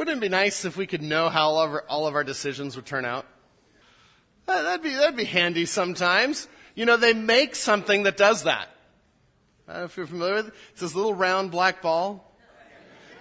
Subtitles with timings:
[0.00, 2.24] Wouldn't it be nice if we could know how all of our, all of our
[2.24, 3.26] decisions would turn out?
[4.48, 6.48] Uh, that'd be, that'd be handy sometimes.
[6.74, 8.70] You know, they make something that does that.
[9.68, 12.34] Uh, if you're familiar with it, it's this little round black ball.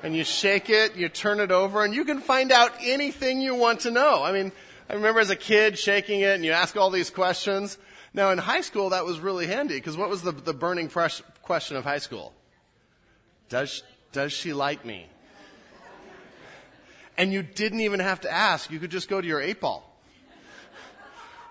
[0.04, 3.55] And you shake it, you turn it over, and you can find out anything you
[3.55, 4.23] want to know.
[4.23, 4.54] I mean,
[4.89, 7.77] I remember as a kid shaking it and you ask all these questions.
[8.14, 11.75] Now in high school that was really handy because what was the, the burning question
[11.75, 12.34] of high school?
[13.50, 13.84] Does,
[14.14, 15.07] does she like me?
[17.20, 18.71] And you didn't even have to ask.
[18.71, 19.85] You could just go to your eight ball.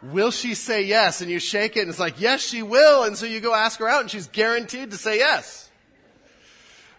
[0.02, 1.20] Will she say yes?
[1.20, 3.04] And you shake it and it's like, yes, she will.
[3.04, 5.68] And so you go ask her out and she's guaranteed to say yes.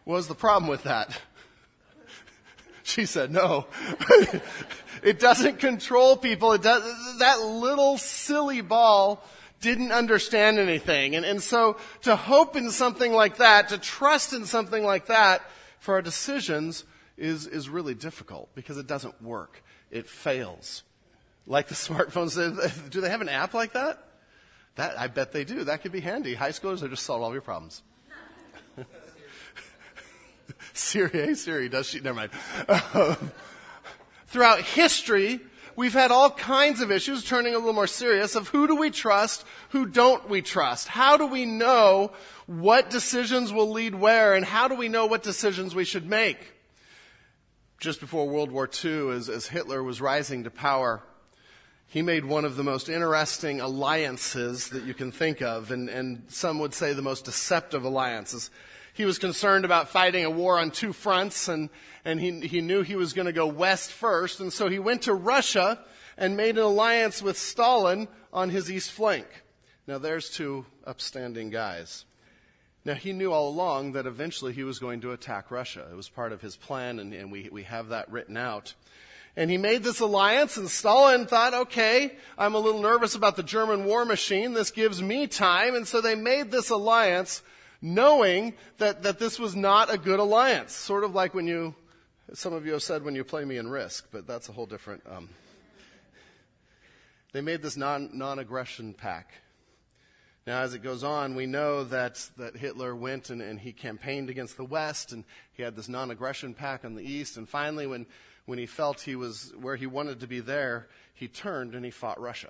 [0.03, 1.19] What was the problem with that?
[2.81, 3.67] She said no.
[5.03, 6.53] it doesn't control people.
[6.53, 6.81] It does,
[7.19, 9.23] that little silly ball
[9.61, 11.15] didn't understand anything.
[11.15, 15.43] And, and so to hope in something like that, to trust in something like that
[15.79, 16.83] for our decisions
[17.19, 19.63] is, is really difficult because it doesn't work.
[19.91, 20.83] It fails.
[21.45, 24.03] Like the smartphones, do they have an app like that?
[24.75, 25.65] That, I bet they do.
[25.65, 26.35] That could be handy.
[26.35, 27.83] High schoolers, they just solve all your problems.
[30.73, 31.99] Siri, hey Siri, does she?
[31.99, 32.31] Never mind.
[32.93, 33.31] Um,
[34.27, 35.41] throughout history,
[35.75, 38.89] we've had all kinds of issues turning a little more serious of who do we
[38.89, 40.87] trust, who don't we trust?
[40.87, 42.11] How do we know
[42.45, 46.37] what decisions will lead where, and how do we know what decisions we should make?
[47.79, 51.01] Just before World War II, as, as Hitler was rising to power,
[51.87, 56.25] he made one of the most interesting alliances that you can think of, and, and
[56.27, 58.51] some would say the most deceptive alliances.
[58.93, 61.69] He was concerned about fighting a war on two fronts, and,
[62.03, 65.03] and he, he knew he was going to go west first, and so he went
[65.03, 65.79] to Russia
[66.17, 69.25] and made an alliance with Stalin on his east flank.
[69.87, 72.03] Now, there's two upstanding guys.
[72.89, 75.87] Now, he knew all along that eventually he was going to attack Russia.
[75.91, 78.73] It was part of his plan, and, and we, we have that written out.
[79.35, 83.43] And he made this alliance, and Stalin thought, okay, I'm a little nervous about the
[83.43, 84.55] German war machine.
[84.55, 85.75] This gives me time.
[85.75, 87.43] And so they made this alliance
[87.79, 90.73] knowing that, that this was not a good alliance.
[90.73, 91.75] Sort of like when you,
[92.33, 94.65] some of you have said when you play me in Risk, but that's a whole
[94.65, 95.03] different.
[95.07, 95.29] Um,
[97.33, 99.35] they made this non, non-aggression pact.
[100.47, 104.29] Now, as it goes on, we know that, that Hitler went and, and he campaigned
[104.29, 105.23] against the West, and
[105.53, 108.07] he had this non-aggression pact on the East, and finally, when,
[108.45, 111.91] when he felt he was where he wanted to be there, he turned and he
[111.91, 112.49] fought Russia.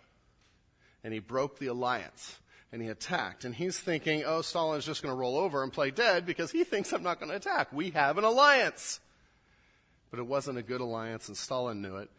[1.04, 2.40] And he broke the alliance
[2.72, 3.46] and he attacked.
[3.46, 6.64] And he's thinking, oh, Stalin's just going to roll over and play dead because he
[6.64, 7.74] thinks I'm not going to attack.
[7.74, 9.00] We have an alliance.
[10.12, 12.10] But it wasn't a good alliance, and Stalin knew it.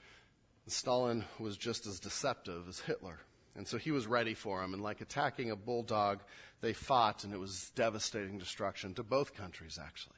[0.64, 3.18] And Stalin was just as deceptive as Hitler.
[3.60, 4.72] And so he was ready for him.
[4.72, 6.20] And like attacking a bulldog,
[6.62, 10.16] they fought, and it was devastating destruction to both countries, actually.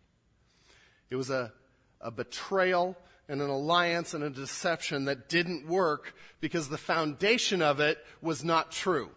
[1.11, 1.53] It was a,
[2.01, 2.97] a betrayal
[3.29, 8.45] and an alliance and a deception that didn't work because the foundation of it was
[8.45, 9.11] not true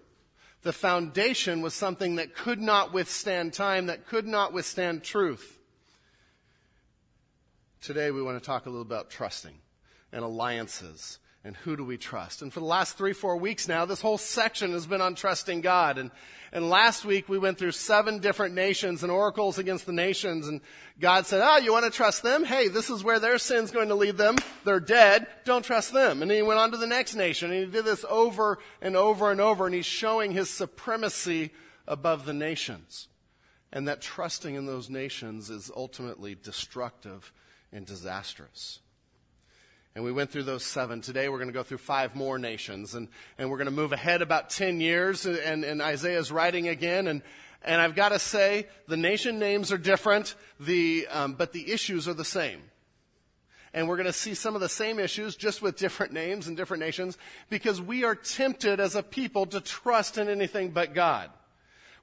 [0.64, 5.60] the foundation was something that could not withstand time, that could not withstand truth.
[7.82, 9.54] Today we want to talk a little about trusting
[10.12, 12.42] and alliances and who do we trust.
[12.42, 15.62] And for the last three, four weeks now, this whole section has been on trusting
[15.62, 16.00] God.
[16.00, 16.10] And,
[16.52, 20.48] and last week we went through seven different nations and oracles against the nations.
[20.48, 20.60] And
[21.00, 22.44] God said, oh, you want to trust them?
[22.44, 24.38] Hey, this is where their sin's going to lead them.
[24.64, 25.28] They're dead.
[25.46, 26.24] Don't trust them.
[26.24, 28.96] And then he went on to the next nation and he did this over and
[28.96, 29.68] over and over.
[29.68, 31.52] And he's showing his supremacy
[31.88, 33.08] above the nations.
[33.72, 37.32] And that trusting in those nations is ultimately destructive
[37.72, 38.80] and disastrous.
[39.96, 41.00] And we went through those seven.
[41.00, 42.96] Today we're going to go through five more nations.
[42.96, 43.08] And,
[43.38, 45.26] and we're going to move ahead about 10 years.
[45.26, 47.08] And, and Isaiah's writing again.
[47.08, 47.22] And,
[47.64, 52.10] and I've got to say, the nation names are different, the, um, but the issues
[52.10, 52.62] are the same.
[53.74, 56.58] And we're going to see some of the same issues just with different names and
[56.58, 57.18] different nations
[57.50, 61.30] because we are tempted as a people to trust in anything but God.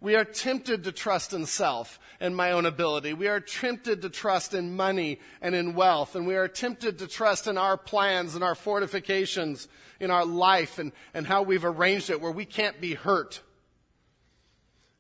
[0.03, 3.15] We are tempted to trust in self and my own ability.
[3.15, 6.17] We are tempted to trust in money and in wealth.
[6.17, 9.69] And we are tempted to trust in our plans and our fortifications
[10.01, 13.43] in our life and, and how we've arranged it where we can't be hurt.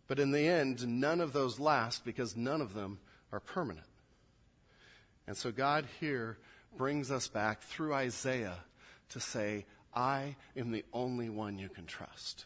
[0.06, 3.00] But in the end, none of those last because none of them
[3.32, 3.86] are permanent.
[5.26, 6.38] And so God here
[6.76, 8.58] brings us back through Isaiah
[9.08, 12.44] to say, I am the only one you can trust.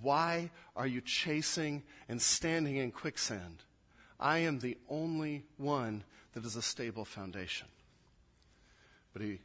[0.00, 3.64] Why are you chasing and standing in quicksand?
[4.18, 6.04] I am the only one
[6.34, 7.68] that is a stable foundation.
[9.12, 9.38] But he,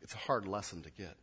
[0.00, 1.16] it's a hard lesson to get.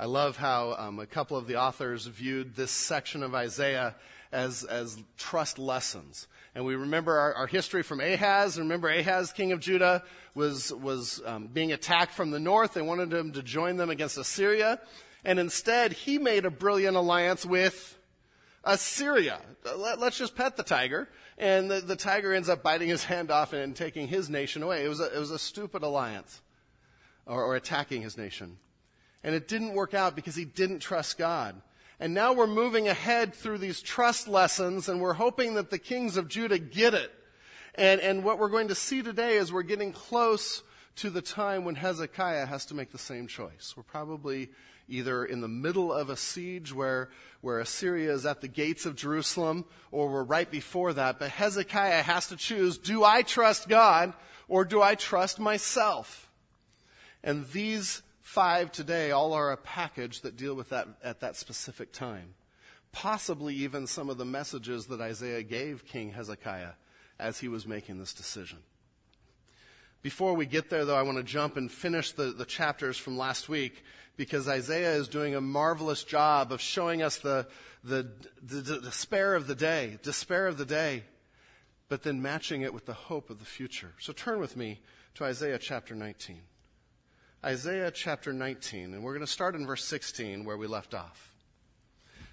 [0.00, 3.96] I love how um, a couple of the authors viewed this section of Isaiah
[4.30, 6.28] as, as trust lessons.
[6.54, 8.58] And we remember our, our history from Ahaz.
[8.58, 10.04] Remember, Ahaz, king of Judah,
[10.34, 12.74] was, was um, being attacked from the north.
[12.74, 14.80] They wanted him to join them against Assyria.
[15.24, 17.98] And instead, he made a brilliant alliance with
[18.64, 19.40] Assyria.
[19.76, 21.08] Let, us just pet the tiger.
[21.36, 24.84] And the, the, tiger ends up biting his hand off and taking his nation away.
[24.84, 26.40] It was a, it was a stupid alliance,
[27.26, 28.58] or, or attacking his nation.
[29.22, 31.60] And it didn't work out because he didn't trust God.
[32.00, 36.16] And now we're moving ahead through these trust lessons, and we're hoping that the kings
[36.16, 37.12] of Judah get it.
[37.74, 40.62] And, and what we're going to see today is we're getting close
[40.96, 43.74] to the time when Hezekiah has to make the same choice.
[43.76, 44.50] We're probably
[44.88, 48.96] either in the middle of a siege where, where Assyria is at the gates of
[48.96, 51.18] Jerusalem, or we're right before that.
[51.18, 54.14] But Hezekiah has to choose do I trust God
[54.48, 56.30] or do I trust myself?
[57.22, 61.92] And these five today all are a package that deal with that at that specific
[61.92, 62.34] time.
[62.92, 66.72] Possibly even some of the messages that Isaiah gave King Hezekiah
[67.18, 68.58] as he was making this decision.
[70.00, 73.18] Before we get there, though, I want to jump and finish the, the chapters from
[73.18, 73.82] last week
[74.18, 77.46] because Isaiah is doing a marvelous job of showing us the,
[77.84, 78.10] the,
[78.42, 81.04] the, the despair of the day, despair of the day,
[81.88, 83.92] but then matching it with the hope of the future.
[84.00, 84.80] So turn with me
[85.14, 86.40] to Isaiah chapter 19.
[87.44, 91.32] Isaiah chapter 19, and we're going to start in verse 16 where we left off.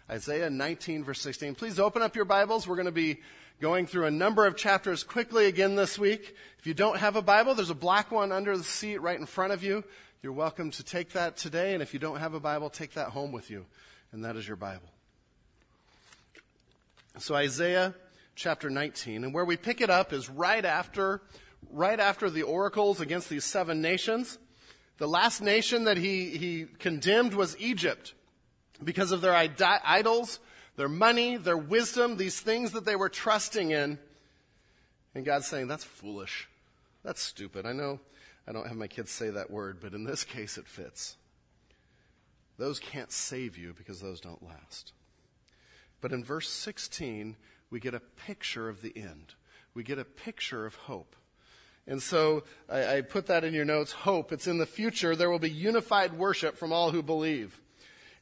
[0.10, 1.54] Isaiah 19, verse 16.
[1.54, 2.68] Please open up your Bibles.
[2.68, 3.20] We're going to be
[3.62, 6.36] going through a number of chapters quickly again this week.
[6.58, 9.28] If you don't have a Bible, there's a black one under the seat right in
[9.28, 9.84] front of you.
[10.26, 13.10] You're welcome to take that today, and if you don't have a Bible, take that
[13.10, 13.64] home with you,
[14.12, 14.90] and that is your Bible.
[17.20, 17.94] So Isaiah
[18.34, 21.22] chapter 19, and where we pick it up is right after,
[21.72, 24.40] right after the oracles against these seven nations.
[24.98, 28.16] The last nation that he, he condemned was Egypt
[28.84, 30.40] because of their idols,
[30.76, 34.00] their money, their wisdom, these things that they were trusting in.
[35.14, 36.50] And God's saying, that's foolish.
[37.04, 37.68] That's stupid.
[37.68, 38.00] I know
[38.48, 41.18] I don't have my kids say that word, but in this case it fits.
[42.58, 44.94] Those can't save you because those don't last.
[46.02, 47.36] But in verse 16,
[47.70, 49.34] we get a picture of the end.
[49.74, 51.16] We get a picture of hope.
[51.88, 53.92] And so I, I, put that in your notes.
[53.92, 54.32] Hope.
[54.32, 55.16] It's in the future.
[55.16, 57.60] There will be unified worship from all who believe.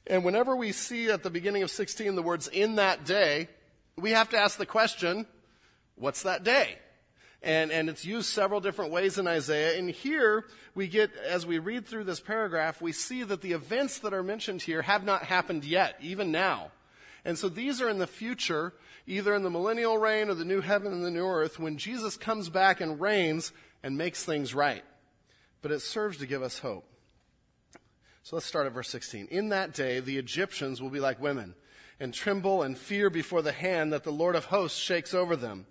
[0.08, 3.48] And whenever we see at the beginning of 16 the words in that day,
[3.96, 5.26] we have to ask the question,
[5.96, 6.78] what's that day?
[7.44, 9.78] And, and it's used several different ways in Isaiah.
[9.78, 10.46] And here
[10.76, 14.24] we get, as we read through this paragraph, we see that the events that are
[14.24, 16.72] mentioned here have not happened yet, even now.
[17.26, 18.74] And so these are in the future,
[19.06, 22.16] either in the millennial reign or the new heaven and the new earth, when Jesus
[22.16, 23.52] comes back and reigns
[23.84, 24.84] and makes things right.
[25.62, 26.86] But it serves to give us hope.
[28.24, 29.28] So let's start at verse 16.
[29.32, 31.56] In that day, the Egyptians will be like women
[32.00, 35.66] and tremble and fear before the hand that the Lord of hosts shakes over them.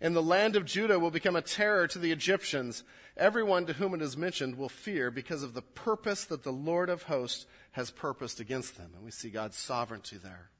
[0.00, 2.84] And the land of Judah will become a terror to the Egyptians.
[3.16, 6.88] Everyone to whom it is mentioned will fear because of the purpose that the Lord
[6.88, 8.92] of hosts has purposed against them.
[8.94, 10.50] And we see God's sovereignty there.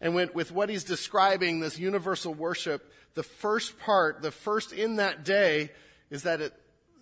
[0.00, 5.24] And with what he's describing, this universal worship, the first part, the first in that
[5.24, 5.70] day,
[6.10, 6.52] is that it,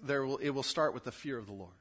[0.02, 1.72] there will, it will start with the fear of the Lord.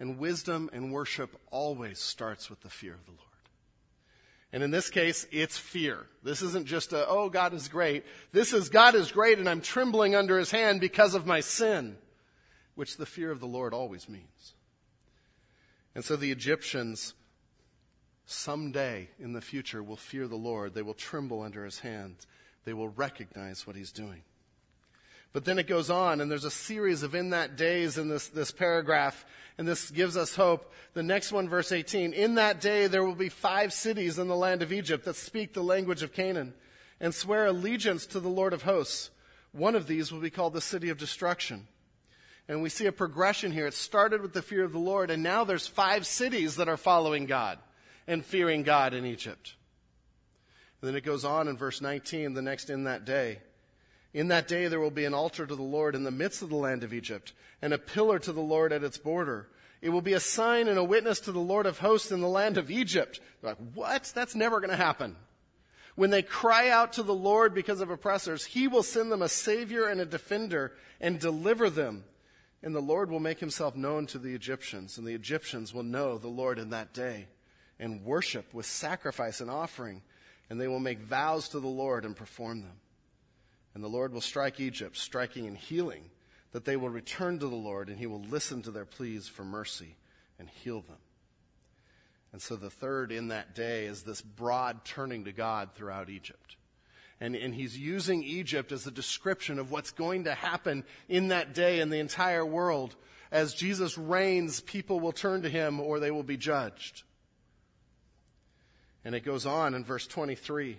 [0.00, 3.29] And wisdom and worship always starts with the fear of the Lord.
[4.52, 6.06] And in this case, it's fear.
[6.22, 8.04] This isn't just a, oh, God is great.
[8.32, 11.96] This is, God is great and I'm trembling under his hand because of my sin,
[12.74, 14.54] which the fear of the Lord always means.
[15.94, 17.14] And so the Egyptians
[18.26, 20.74] someday in the future will fear the Lord.
[20.74, 22.16] They will tremble under his hand.
[22.64, 24.22] They will recognize what he's doing.
[25.32, 28.28] But then it goes on, and there's a series of in that days in this,
[28.28, 29.24] this paragraph,
[29.60, 30.72] and this gives us hope.
[30.94, 34.34] The next one, verse 18 In that day there will be five cities in the
[34.34, 36.54] land of Egypt that speak the language of Canaan
[36.98, 39.10] and swear allegiance to the Lord of hosts.
[39.52, 41.68] One of these will be called the city of destruction.
[42.48, 43.66] And we see a progression here.
[43.66, 46.78] It started with the fear of the Lord, and now there's five cities that are
[46.78, 47.58] following God
[48.06, 49.56] and fearing God in Egypt.
[50.80, 53.40] And then it goes on in verse 19, the next in that day.
[54.12, 56.48] In that day there will be an altar to the Lord in the midst of
[56.48, 59.48] the land of Egypt, and a pillar to the Lord at its border.
[59.80, 62.28] It will be a sign and a witness to the Lord of hosts in the
[62.28, 63.20] land of Egypt.
[63.40, 64.12] They're like, what?
[64.14, 65.16] That's never going to happen.
[65.94, 69.28] When they cry out to the Lord because of oppressors, he will send them a
[69.28, 72.04] savior and a defender and deliver them.
[72.62, 76.18] And the Lord will make himself known to the Egyptians, and the Egyptians will know
[76.18, 77.26] the Lord in that day
[77.78, 80.02] and worship with sacrifice and offering,
[80.50, 82.76] and they will make vows to the Lord and perform them.
[83.74, 86.10] And the Lord will strike Egypt, striking and healing,
[86.52, 89.44] that they will return to the Lord, and he will listen to their pleas for
[89.44, 89.96] mercy
[90.38, 90.98] and heal them.
[92.32, 96.56] And so the third in that day is this broad turning to God throughout Egypt.
[97.20, 101.54] And, and he's using Egypt as a description of what's going to happen in that
[101.54, 102.96] day in the entire world.
[103.30, 107.02] As Jesus reigns, people will turn to him or they will be judged.
[109.04, 110.78] And it goes on in verse 23.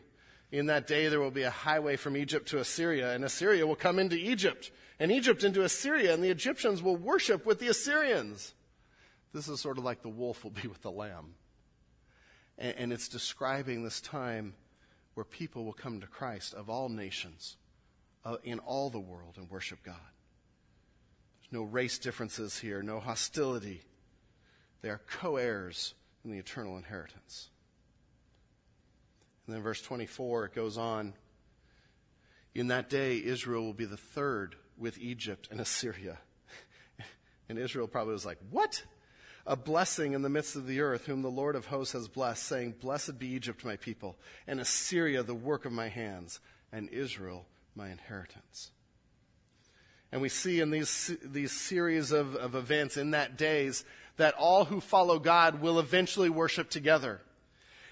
[0.51, 3.75] In that day there will be a highway from Egypt to Assyria, and Assyria will
[3.75, 8.53] come into Egypt, and Egypt into Assyria, and the Egyptians will worship with the Assyrians.
[9.33, 11.35] This is sort of like the wolf will be with the lamb.
[12.57, 14.53] And, and it's describing this time
[15.13, 17.57] where people will come to Christ of all nations
[18.25, 19.95] uh, in all the world and worship God.
[21.39, 23.83] There's no race differences here, no hostility.
[24.81, 25.93] They are co heirs
[26.23, 27.49] in the eternal inheritance.
[29.51, 31.13] And then verse 24, it goes on.
[32.55, 36.19] In that day, Israel will be the third with Egypt and Assyria.
[37.49, 38.81] and Israel probably was like, What?
[39.45, 42.43] A blessing in the midst of the earth, whom the Lord of hosts has blessed,
[42.43, 44.17] saying, Blessed be Egypt, my people,
[44.47, 46.39] and Assyria, the work of my hands,
[46.71, 48.71] and Israel, my inheritance.
[50.13, 53.83] And we see in these, these series of, of events in that days
[54.15, 57.19] that all who follow God will eventually worship together.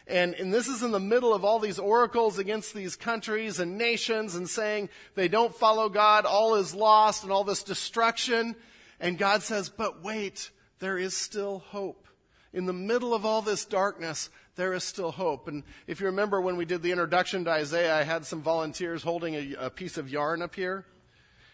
[0.09, 3.77] And, and this is in the middle of all these oracles against these countries and
[3.77, 8.55] nations and saying they don't follow God, all is lost and all this destruction.
[8.99, 10.49] And God says, but wait,
[10.79, 12.07] there is still hope.
[12.53, 15.47] In the middle of all this darkness, there is still hope.
[15.47, 19.03] And if you remember when we did the introduction to Isaiah, I had some volunteers
[19.03, 20.85] holding a, a piece of yarn up here.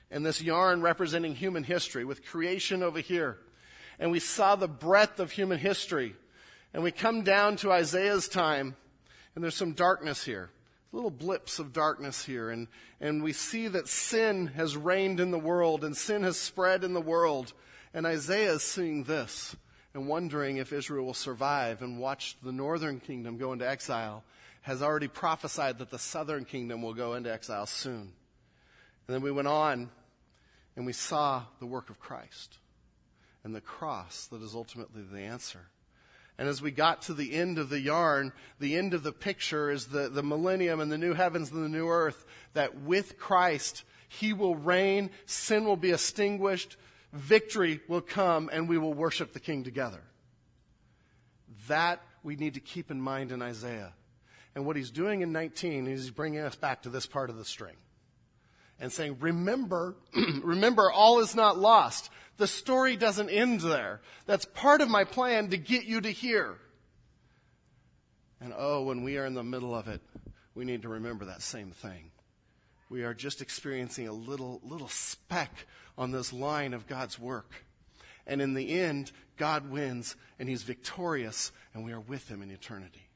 [0.09, 3.37] And this yarn representing human history with creation over here.
[3.99, 6.15] And we saw the breadth of human history
[6.75, 8.75] and we come down to Isaiah's time,
[9.33, 10.49] and there's some darkness here,
[10.91, 12.49] little blips of darkness here.
[12.49, 12.67] And,
[12.99, 16.93] and we see that sin has reigned in the world, and sin has spread in
[16.93, 17.53] the world.
[17.93, 19.55] And Isaiah is seeing this
[19.93, 24.25] and wondering if Israel will survive and watch the northern kingdom go into exile,
[24.63, 28.11] has already prophesied that the southern kingdom will go into exile soon.
[29.07, 29.89] And then we went on
[30.75, 32.57] and we saw the work of Christ
[33.45, 35.69] and the cross that is ultimately the answer.
[36.37, 39.71] And as we got to the end of the yarn, the end of the picture
[39.71, 43.83] is the, the millennium and the new heavens and the new earth, that with Christ,
[44.09, 46.75] He will reign, sin will be extinguished,
[47.13, 50.01] victory will come, and we will worship the King together.
[51.67, 53.93] That we need to keep in mind in Isaiah.
[54.55, 57.37] And what he's doing in 19 is he's bringing us back to this part of
[57.37, 57.75] the string
[58.79, 59.95] and saying, remember,
[60.43, 62.09] remember, all is not lost.
[62.37, 64.01] The story doesn't end there.
[64.25, 66.57] That's part of my plan to get you to here.
[68.41, 70.01] And oh, when we are in the middle of it,
[70.53, 72.11] we need to remember that same thing.
[72.89, 75.65] We are just experiencing a little, little speck
[75.97, 77.65] on this line of God's work.
[78.27, 82.51] And in the end, God wins and he's victorious and we are with him in
[82.51, 83.09] eternity.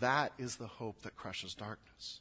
[0.00, 2.20] That is the hope that crushes darkness.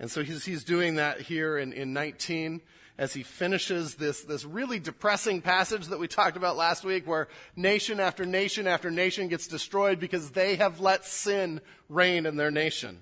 [0.00, 2.62] And so he's, he's doing that here in, in 19
[2.98, 7.28] as he finishes this, this really depressing passage that we talked about last week where
[7.54, 12.50] nation after nation after nation gets destroyed because they have let sin reign in their
[12.50, 12.98] nation.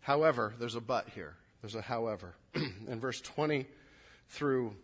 [0.00, 1.36] However, there's a but here.
[1.62, 2.34] There's a however.
[2.54, 3.66] in verse 20
[4.28, 4.74] through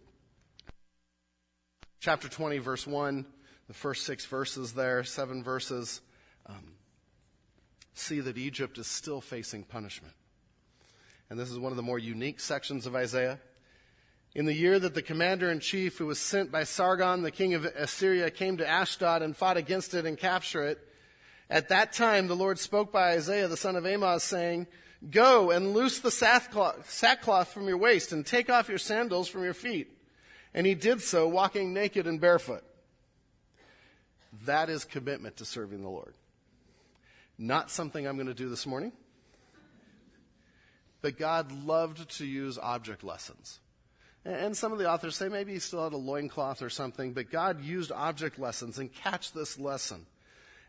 [1.99, 3.27] chapter 20, verse 1,
[3.67, 6.01] the first six verses there, seven verses,
[6.47, 6.75] um,
[7.95, 10.15] see that Egypt is still facing punishment.
[11.31, 13.39] And this is one of the more unique sections of Isaiah.
[14.35, 17.55] In the year that the commander in chief, who was sent by Sargon, the king
[17.55, 20.89] of Assyria, came to Ashdod and fought against it and captured it,
[21.51, 24.67] at that time the Lord spoke by Isaiah the son of Amoz, saying,
[25.11, 29.55] Go and loose the sackcloth from your waist and take off your sandals from your
[29.55, 29.89] feet.
[30.55, 32.63] And he did so, walking naked and barefoot.
[34.45, 36.15] That is commitment to serving the Lord.
[37.43, 38.93] Not something I'm going to do this morning.
[41.01, 43.59] But God loved to use object lessons.
[44.25, 47.33] And some of the authors say maybe he still had a loincloth or something, but
[47.33, 50.07] God used object lessons and catch this lesson.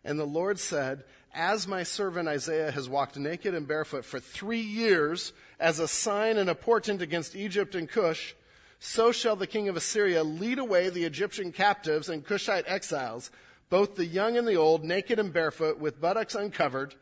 [0.04, 4.60] And the Lord said, As my servant Isaiah has walked naked and barefoot for three
[4.60, 8.34] years as a sign and a portent against Egypt and Cush,
[8.80, 13.30] so shall the king of Assyria lead away the Egyptian captives and Cushite exiles
[13.74, 16.94] both the young and the old, naked and barefoot, with buttocks uncovered,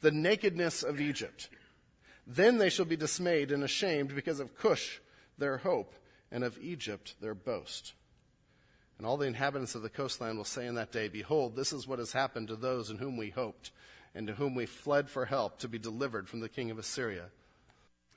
[0.00, 1.48] the nakedness of Egypt.
[2.24, 5.00] Then they shall be dismayed and ashamed because of Cush,
[5.38, 5.92] their hope,
[6.30, 7.94] and of Egypt, their boast.
[8.96, 11.88] And all the inhabitants of the coastland will say in that day, Behold, this is
[11.88, 13.72] what has happened to those in whom we hoped,
[14.14, 17.24] and to whom we fled for help to be delivered from the king of Assyria.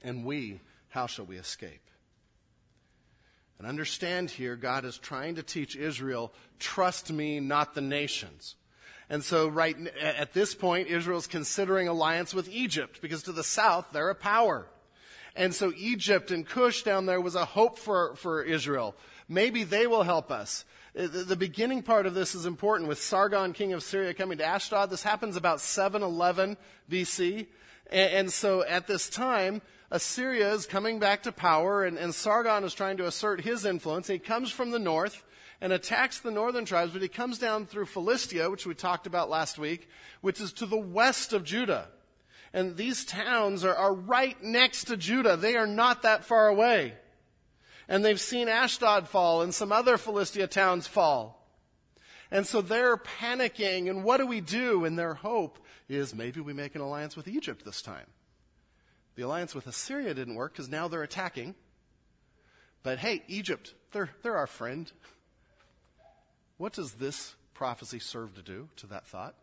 [0.04, 1.82] And we, how shall we escape?
[3.60, 8.56] And understand here, God is trying to teach Israel, trust me, not the nations.
[9.10, 13.88] And so, right at this point, Israel's considering alliance with Egypt because to the south,
[13.92, 14.68] they're a power.
[15.36, 18.96] And so, Egypt and Cush down there was a hope for, for Israel.
[19.28, 20.66] Maybe they will help us.
[20.94, 24.92] The beginning part of this is important with Sargon, king of Syria, coming to Ashdod.
[24.92, 26.56] This happens about 711
[26.90, 27.48] BC.
[27.92, 29.62] And so, at this time,
[29.94, 34.08] Assyria is coming back to power, and, and Sargon is trying to assert his influence.
[34.08, 35.24] He comes from the north
[35.62, 39.30] and attacks the northern tribes, but he comes down through Philistia, which we talked about
[39.30, 39.88] last week,
[40.22, 41.90] which is to the west of Judah.
[42.54, 45.38] And these towns are, are right next to Judah.
[45.38, 46.96] They are not that far away.
[47.88, 51.48] And they've seen Ashdod fall and some other Philistia towns fall.
[52.32, 54.86] And so they're panicking, and what do we do?
[54.86, 58.08] And their hope is maybe we make an alliance with Egypt this time.
[59.16, 61.56] The alliance with Assyria didn't work because now they're attacking.
[62.82, 64.92] But hey, Egypt, they're, they're our friend.
[66.58, 69.36] What does this prophecy serve to do to that thought?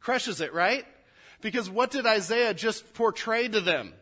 [0.00, 0.84] Crushes it, right?
[1.40, 3.92] Because what did Isaiah just portray to them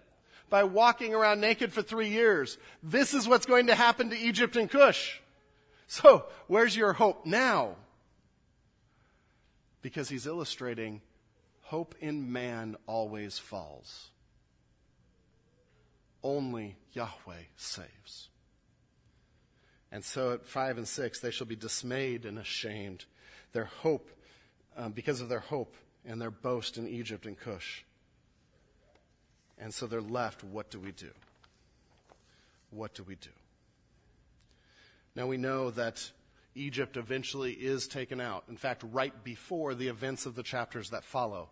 [0.49, 2.59] by walking around naked for three years?
[2.83, 5.21] This is what's going to happen to Egypt and Cush.
[5.87, 7.77] So, where's your hope now?
[9.83, 11.01] Because he's illustrating
[11.71, 14.11] Hope in man always falls.
[16.21, 18.29] Only Yahweh saves.
[19.93, 23.05] And so at 5 and 6, they shall be dismayed and ashamed.
[23.53, 24.11] Their hope,
[24.77, 27.85] um, because of their hope and their boast in Egypt and Cush.
[29.57, 30.43] And so they're left.
[30.43, 31.13] What do we do?
[32.73, 33.31] What do we do?
[35.15, 36.11] Now we know that
[36.55, 38.45] Egypt eventually is taken out.
[38.49, 41.49] In fact, right before the events of the chapters that follow.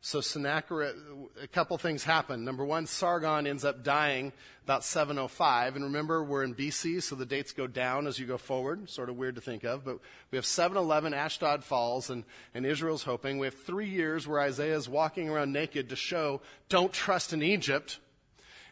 [0.00, 0.94] So Sennacherib,
[1.42, 2.44] a couple things happen.
[2.44, 5.74] Number one, Sargon ends up dying about 705.
[5.74, 8.88] And remember, we're in BC, so the dates go down as you go forward.
[8.88, 9.84] Sort of weird to think of.
[9.84, 9.98] But
[10.30, 12.22] we have 711, Ashdod falls, and,
[12.54, 13.38] and Israel's hoping.
[13.38, 17.42] We have three years where Isaiah is walking around naked to show, don't trust in
[17.42, 17.98] Egypt.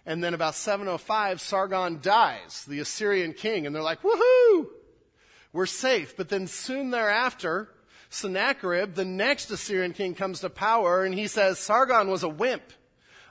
[0.07, 3.67] And then about 705, Sargon dies, the Assyrian king.
[3.67, 4.67] And they're like, woohoo!
[5.57, 6.17] We're safe.
[6.17, 7.69] But then soon thereafter,
[8.11, 12.63] Sennacherib, the next Assyrian king, comes to power and he says, Sargon was a wimp.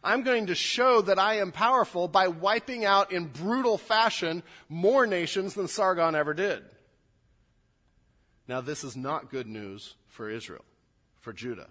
[0.04, 5.06] I'm going to show that I am powerful by wiping out in brutal fashion more
[5.06, 6.64] nations than Sargon ever did.
[8.48, 10.66] Now, this is not good news for Israel,
[11.22, 11.68] for Judah.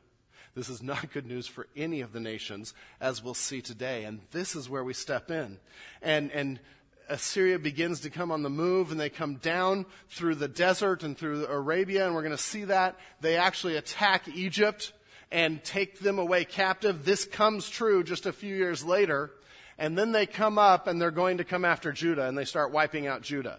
[0.55, 4.05] This is not good news for any of the nations, as we'll see today.
[4.05, 5.59] And this is where we step in.
[6.01, 6.61] And, and
[7.09, 11.17] Assyria begins to come on the move and they come down through the desert and
[11.17, 12.99] through Arabia, and we're going to see that.
[13.21, 14.93] They actually attack Egypt
[15.31, 17.05] and take them away captive.
[17.05, 19.33] This comes true just a few years later.
[19.79, 22.71] And then they come up and they're going to come after Judah and they start
[22.71, 23.59] wiping out Judah.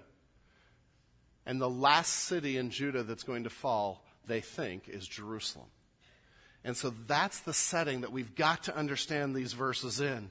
[1.45, 5.67] And the last city in Judah that's going to fall, they think, is Jerusalem.
[6.63, 10.29] And so that's the setting that we've got to understand these verses in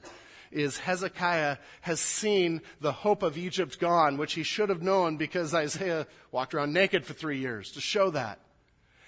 [0.55, 5.53] is Hezekiah has seen the hope of Egypt gone, which he should have known because
[5.53, 8.39] Isaiah walked around naked for three years to show that.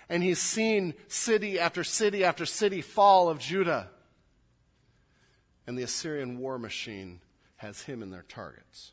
[0.09, 3.89] And he's seen city after city after city fall of Judah.
[5.65, 7.21] And the Assyrian war machine
[7.57, 8.91] has him in their targets.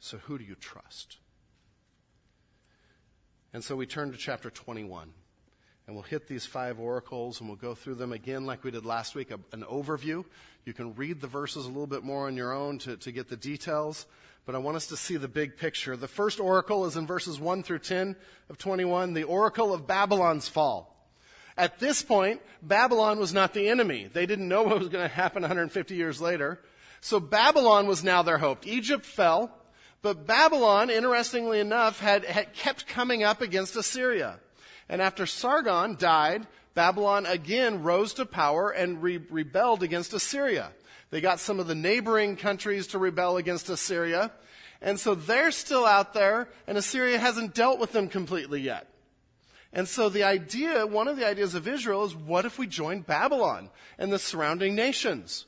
[0.00, 1.18] So who do you trust?
[3.52, 5.12] And so we turn to chapter 21.
[5.86, 8.84] And we'll hit these five oracles and we'll go through them again like we did
[8.84, 10.24] last week, an overview.
[10.68, 13.30] You can read the verses a little bit more on your own to, to get
[13.30, 14.04] the details.
[14.44, 15.96] But I want us to see the big picture.
[15.96, 18.14] The first oracle is in verses 1 through 10
[18.50, 20.94] of 21, the oracle of Babylon's fall.
[21.56, 24.10] At this point, Babylon was not the enemy.
[24.12, 26.60] They didn't know what was going to happen 150 years later.
[27.00, 28.66] So Babylon was now their hope.
[28.66, 29.50] Egypt fell,
[30.02, 34.38] but Babylon, interestingly enough, had, had kept coming up against Assyria.
[34.86, 36.46] And after Sargon died,
[36.78, 40.70] Babylon again rose to power and re- rebelled against Assyria.
[41.10, 44.30] They got some of the neighboring countries to rebel against Assyria.
[44.80, 48.86] And so they're still out there, and Assyria hasn't dealt with them completely yet.
[49.72, 53.00] And so the idea, one of the ideas of Israel is what if we join
[53.00, 55.46] Babylon and the surrounding nations?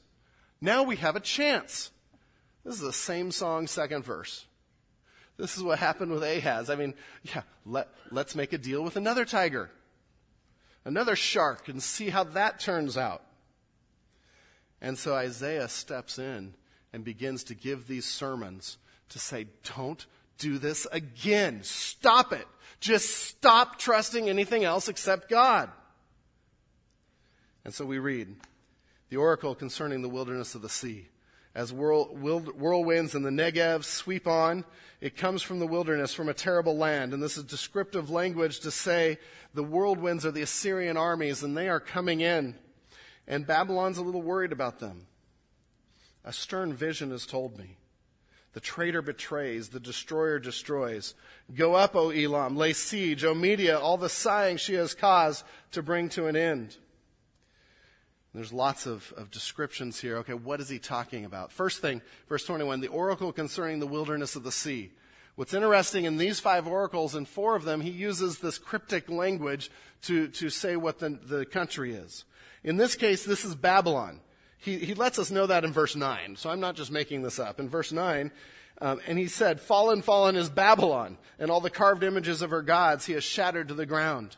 [0.61, 1.93] Now we have a chance.
[2.65, 4.47] This is the same song, second verse.
[5.37, 6.71] This is what happened with Ahaz.
[6.71, 9.71] I mean, yeah, let, let's make a deal with another tiger,
[10.85, 13.23] another shark, and see how that turns out.
[14.81, 16.55] And so Isaiah steps in
[16.93, 18.79] and begins to give these sermons
[19.11, 20.07] to say, don't
[20.39, 21.61] do this again.
[21.63, 22.47] Stop it.
[22.81, 25.71] Just stop trusting anything else except God.
[27.63, 28.37] And so we read
[29.11, 31.10] the oracle concerning the wilderness of the sea.
[31.55, 34.65] As whirlwinds in the Negev sweep on.
[35.01, 37.15] It comes from the wilderness, from a terrible land.
[37.15, 39.19] And this is descriptive language to say
[39.55, 42.55] the whirlwinds are the Assyrian armies and they are coming in.
[43.27, 45.07] And Babylon's a little worried about them.
[46.25, 47.77] A stern vision has told me.
[48.53, 51.15] The traitor betrays, the destroyer destroys.
[51.55, 55.83] Go up, O Elam, lay siege, O Media, all the sighing she has caused to
[55.83, 56.77] bring to an end.
[58.35, 60.19] There's lots of, of descriptions here.
[60.19, 61.51] Okay, what is he talking about?
[61.51, 64.93] First thing, verse 21, the oracle concerning the wilderness of the sea.
[65.35, 69.71] What's interesting in these five oracles, and four of them, he uses this cryptic language
[70.03, 72.25] to, to say what the, the country is.
[72.63, 74.21] In this case, this is Babylon.
[74.59, 77.39] He, he lets us know that in verse 9, so I'm not just making this
[77.39, 77.59] up.
[77.59, 78.31] In verse 9,
[78.83, 82.63] um, and he said, Fallen, fallen is Babylon, and all the carved images of her
[82.63, 84.37] gods he has shattered to the ground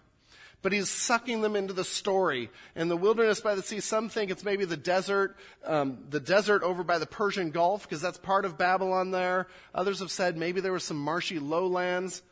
[0.62, 2.48] but he's sucking them into the story.
[2.75, 6.62] And the wilderness by the sea, some think it's maybe the desert, um, the desert
[6.62, 9.48] over by the Persian Gulf, because that's part of Babylon there.
[9.75, 12.22] Others have said maybe there were some marshy lowlands.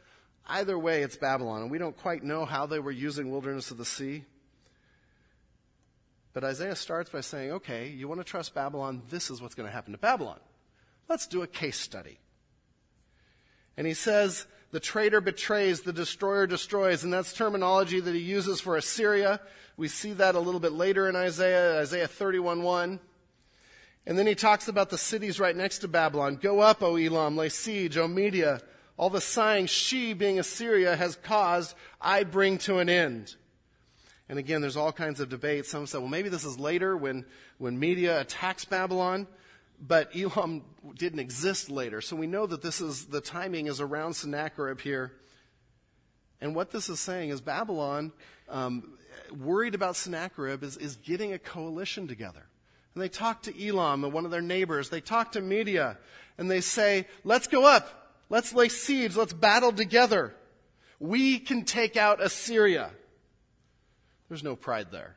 [0.46, 3.78] Either way, it's Babylon, and we don't quite know how they were using wilderness of
[3.78, 4.24] the sea.
[6.32, 9.02] But Isaiah starts by saying, okay, you want to trust Babylon?
[9.10, 10.38] This is what's going to happen to Babylon.
[11.08, 12.18] Let's do a case study.
[13.76, 18.60] And he says, the traitor betrays, the destroyer destroys, and that's terminology that he uses
[18.60, 19.40] for Assyria.
[19.76, 23.00] We see that a little bit later in Isaiah, Isaiah 31:1.
[24.06, 26.36] And then he talks about the cities right next to Babylon.
[26.36, 28.60] Go up, O Elam, lay siege, O Media.
[28.96, 33.36] All the sighing she, being Assyria, has caused, I bring to an end.
[34.28, 35.70] And again, there's all kinds of debates.
[35.70, 37.24] Some say, well, maybe this is later when,
[37.58, 39.26] when Media attacks Babylon
[39.80, 40.62] but Elam
[40.96, 42.00] didn't exist later.
[42.00, 45.12] So we know that this is, the timing is around Sennacherib here.
[46.40, 48.12] And what this is saying is Babylon,
[48.48, 48.98] um,
[49.38, 52.42] worried about Sennacherib, is, is getting a coalition together.
[52.94, 54.88] And they talk to Elam one of their neighbors.
[54.88, 55.98] They talk to Media
[56.38, 58.14] and they say, let's go up.
[58.28, 59.16] Let's lay siege.
[59.16, 60.34] Let's battle together.
[60.98, 62.90] We can take out Assyria.
[64.28, 65.16] There's no pride there.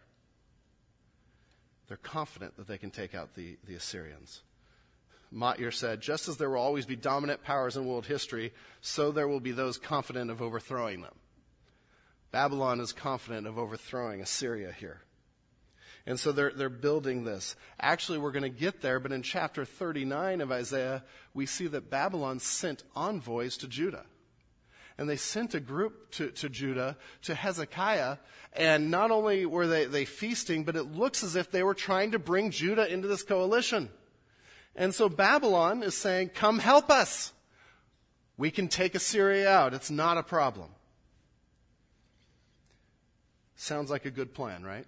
[1.87, 4.41] They're confident that they can take out the, the Assyrians.
[5.33, 9.27] Motyer said, just as there will always be dominant powers in world history, so there
[9.27, 11.15] will be those confident of overthrowing them.
[12.31, 15.01] Babylon is confident of overthrowing Assyria here.
[16.05, 17.55] And so they're, they're building this.
[17.79, 21.89] Actually, we're going to get there, but in chapter 39 of Isaiah, we see that
[21.89, 24.05] Babylon sent envoys to Judah.
[24.97, 28.17] And they sent a group to, to Judah, to Hezekiah,
[28.51, 32.11] and not only were they, they feasting, but it looks as if they were trying
[32.11, 33.89] to bring Judah into this coalition.
[34.75, 37.33] And so Babylon is saying, Come help us.
[38.37, 39.73] We can take Assyria out.
[39.73, 40.69] It's not a problem.
[43.55, 44.85] Sounds like a good plan, right?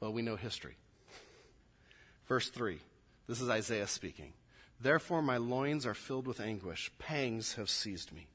[0.00, 0.76] Well, we know history.
[2.26, 2.78] Verse 3.
[3.28, 4.32] This is Isaiah speaking.
[4.80, 6.90] Therefore, my loins are filled with anguish.
[6.98, 8.26] Pangs have seized me.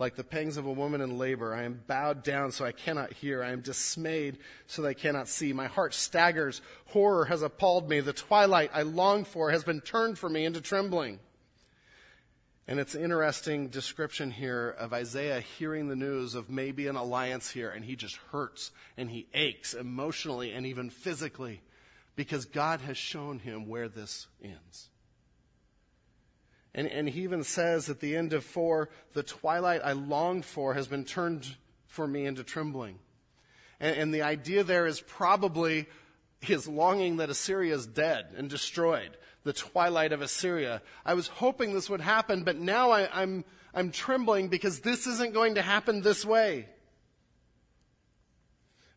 [0.00, 3.12] Like the pangs of a woman in labor, I am bowed down so I cannot
[3.12, 3.44] hear.
[3.44, 5.52] I am dismayed so that I cannot see.
[5.52, 6.62] My heart staggers.
[6.86, 8.00] Horror has appalled me.
[8.00, 11.18] The twilight I longed for has been turned for me into trembling.
[12.66, 17.50] And it's an interesting description here of Isaiah hearing the news of maybe an alliance
[17.50, 21.60] here, and he just hurts and he aches emotionally and even physically
[22.16, 24.89] because God has shown him where this ends.
[26.74, 30.74] And, and he even says at the end of four, the twilight I longed for
[30.74, 31.56] has been turned
[31.86, 32.98] for me into trembling.
[33.80, 35.86] And, and the idea there is probably
[36.40, 40.80] his longing that Assyria is dead and destroyed, the twilight of Assyria.
[41.04, 45.34] I was hoping this would happen, but now I, I'm, I'm trembling because this isn't
[45.34, 46.66] going to happen this way.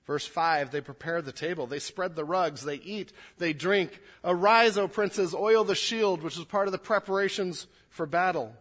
[0.06, 4.00] Verse 5 They prepare the table, they spread the rugs, they eat, they drink.
[4.24, 8.56] Arise, O princes, oil the shield, which is part of the preparations for battle.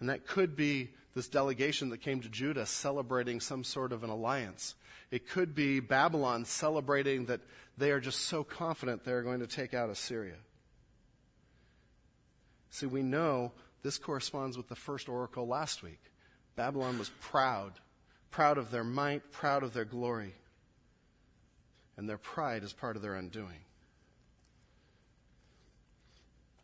[0.00, 4.10] And that could be this delegation that came to Judah celebrating some sort of an
[4.10, 4.74] alliance.
[5.10, 7.40] It could be Babylon celebrating that
[7.76, 10.36] they are just so confident they're going to take out Assyria.
[12.70, 16.00] See, we know this corresponds with the first oracle last week.
[16.56, 17.72] Babylon was proud
[18.32, 20.34] proud of their might, proud of their glory.
[21.96, 23.60] And their pride is part of their undoing.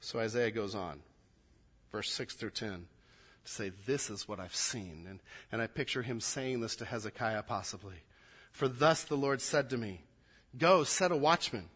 [0.01, 1.01] So Isaiah goes on,
[1.93, 2.87] verse 6 through 10,
[3.45, 5.07] to say, This is what I've seen.
[5.09, 5.21] And,
[5.53, 8.03] and I picture him saying this to Hezekiah possibly.
[8.51, 10.03] For thus the Lord said to me,
[10.57, 11.69] Go, set a watchman.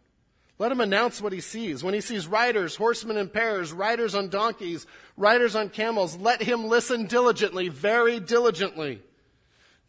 [0.59, 1.83] Let him announce what he sees.
[1.83, 6.69] When he sees riders, horsemen in pairs, riders on donkeys, riders on camels, let him
[6.69, 9.03] listen diligently, very diligently.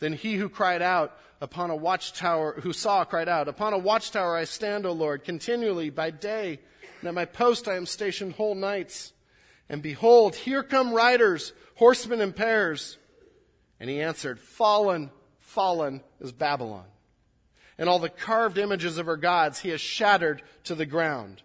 [0.03, 4.35] Then he who cried out upon a watchtower, who saw cried out, Upon a watchtower
[4.35, 6.59] I stand, O Lord, continually by day,
[6.99, 9.13] and at my post I am stationed whole nights.
[9.69, 12.97] And behold, here come riders, horsemen in pairs.
[13.79, 16.87] And he answered, Fallen, fallen is Babylon.
[17.77, 21.43] And all the carved images of her gods he has shattered to the ground.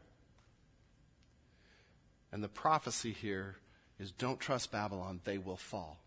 [2.32, 3.54] And the prophecy here
[4.00, 6.00] is don't trust Babylon, they will fall.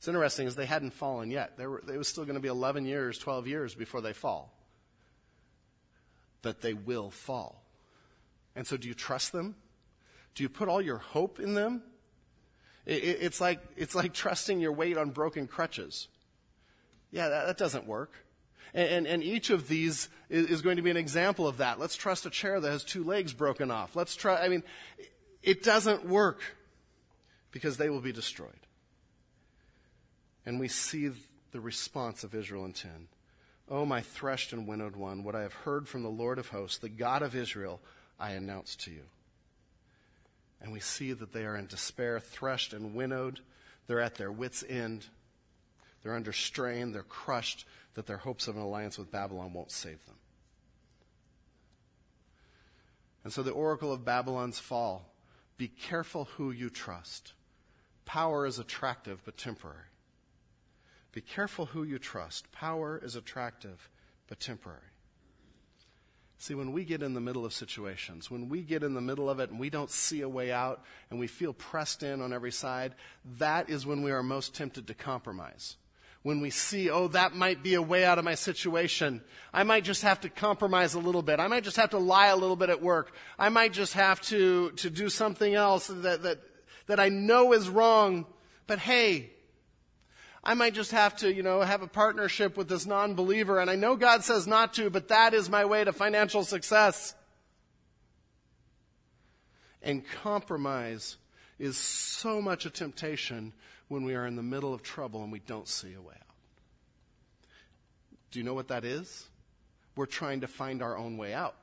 [0.00, 1.58] What's interesting is they hadn't fallen yet.
[1.58, 4.50] They were, it was still going to be 11 years, 12 years before they fall.
[6.40, 7.62] But they will fall.
[8.56, 9.56] And so do you trust them?
[10.34, 11.82] Do you put all your hope in them?
[12.86, 16.08] It, it, it's, like, it's like trusting your weight on broken crutches.
[17.10, 18.14] Yeah, that, that doesn't work.
[18.72, 21.78] And, and, and, each of these is, is, going to be an example of that.
[21.78, 23.94] Let's trust a chair that has two legs broken off.
[23.94, 24.62] Let's try, I mean,
[25.42, 26.40] it doesn't work
[27.50, 28.48] because they will be destroyed.
[30.46, 31.10] And we see
[31.52, 33.08] the response of Israel in 10.
[33.68, 36.78] Oh, my threshed and winnowed one, what I have heard from the Lord of hosts,
[36.78, 37.80] the God of Israel,
[38.18, 39.04] I announce to you.
[40.60, 43.40] And we see that they are in despair, threshed and winnowed.
[43.86, 45.06] They're at their wits' end.
[46.02, 46.92] They're under strain.
[46.92, 50.16] They're crushed that their hopes of an alliance with Babylon won't save them.
[53.22, 55.06] And so the oracle of Babylon's fall
[55.56, 57.34] be careful who you trust.
[58.06, 59.89] Power is attractive but temporary.
[61.12, 62.50] Be careful who you trust.
[62.52, 63.90] Power is attractive
[64.28, 64.80] but temporary.
[66.38, 69.28] See, when we get in the middle of situations, when we get in the middle
[69.28, 72.32] of it and we don't see a way out and we feel pressed in on
[72.32, 72.94] every side,
[73.38, 75.76] that is when we are most tempted to compromise.
[76.22, 79.20] When we see, oh, that might be a way out of my situation.
[79.52, 81.40] I might just have to compromise a little bit.
[81.40, 83.12] I might just have to lie a little bit at work.
[83.38, 86.38] I might just have to, to do something else that, that,
[86.86, 88.24] that I know is wrong.
[88.66, 89.30] But hey,
[90.42, 93.70] I might just have to, you know, have a partnership with this non believer, and
[93.70, 97.14] I know God says not to, but that is my way to financial success.
[99.82, 101.16] And compromise
[101.58, 103.52] is so much a temptation
[103.88, 106.36] when we are in the middle of trouble and we don't see a way out.
[108.30, 109.28] Do you know what that is?
[109.96, 111.56] We're trying to find our own way out.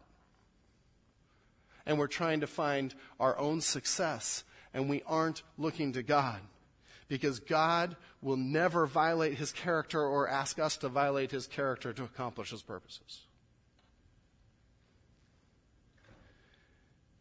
[1.85, 6.41] And we're trying to find our own success, and we aren't looking to God
[7.07, 12.03] because God will never violate his character or ask us to violate his character to
[12.03, 13.21] accomplish his purposes.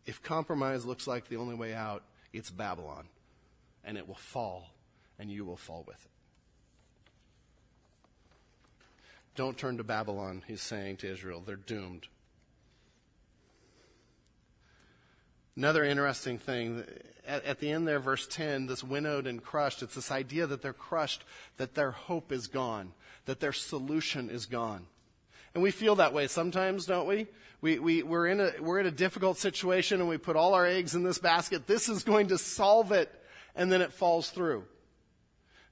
[0.04, 3.08] If compromise looks like the only way out, it's Babylon,
[3.84, 4.70] and it will fall,
[5.18, 6.10] and you will fall with it.
[9.34, 11.42] Don't turn to Babylon, he's saying to Israel.
[11.44, 12.06] They're doomed.
[15.56, 16.84] Another interesting thing,
[17.26, 20.60] at, at, the end there, verse 10, this winnowed and crushed, it's this idea that
[20.60, 21.24] they're crushed,
[21.56, 22.92] that their hope is gone,
[23.24, 24.86] that their solution is gone.
[25.54, 27.26] And we feel that way sometimes, don't we?
[27.62, 30.66] we, we we're, in a, we're in a difficult situation and we put all our
[30.66, 31.66] eggs in this basket.
[31.66, 33.10] This is going to solve it.
[33.54, 34.64] And then it falls through.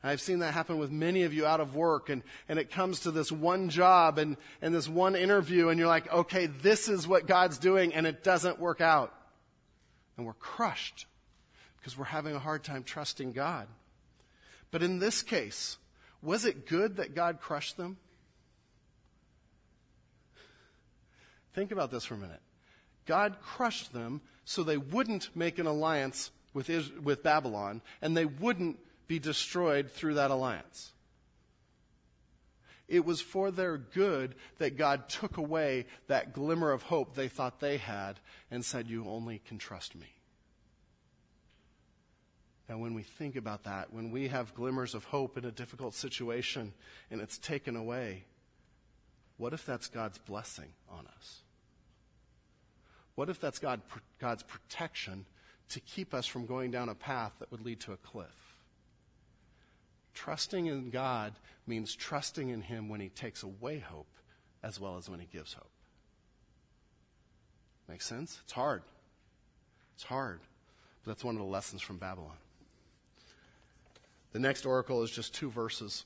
[0.03, 3.01] I've seen that happen with many of you out of work, and, and it comes
[3.01, 7.09] to this one job and, and this one interview, and you're like, okay, this is
[7.09, 9.15] what God's doing, and it doesn't work out
[10.17, 11.07] and we're crushed
[11.79, 13.67] because we're having a hard time trusting God.
[14.71, 15.77] But in this case,
[16.23, 17.99] was it good that God crushed them?
[21.53, 22.41] Think about this for a minute.
[23.07, 28.25] God crushed them so they wouldn't make an alliance with, Israel, with Babylon and they
[28.25, 30.94] wouldn't be destroyed through that alliance.
[32.95, 37.59] It was for their good that God took away that glimmer of hope they thought
[37.59, 38.21] they had
[38.53, 40.07] and said, You only can trust me.
[42.69, 45.95] Now, when we think about that, when we have glimmers of hope in a difficult
[45.95, 46.73] situation
[47.11, 48.27] and it's taken away,
[49.39, 51.41] what if that's God's blessing on us?
[53.17, 53.81] What if that's God,
[54.21, 55.27] God's protection
[55.71, 58.55] to keep us from going down a path that would lead to a cliff?
[60.15, 61.35] Trusting in God
[61.67, 64.09] means trusting in Him when He takes away hope
[64.63, 65.71] as well as when He gives hope.
[67.89, 68.39] Make sense?
[68.45, 68.83] It's hard.
[69.95, 70.41] It's hard.
[71.03, 72.37] But that's one of the lessons from Babylon.
[74.33, 76.05] The next oracle is just two verses.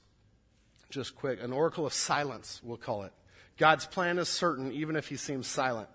[0.90, 1.42] Just quick.
[1.42, 3.12] An oracle of silence, we'll call it.
[3.56, 5.88] God's plan is certain, even if he seems silent.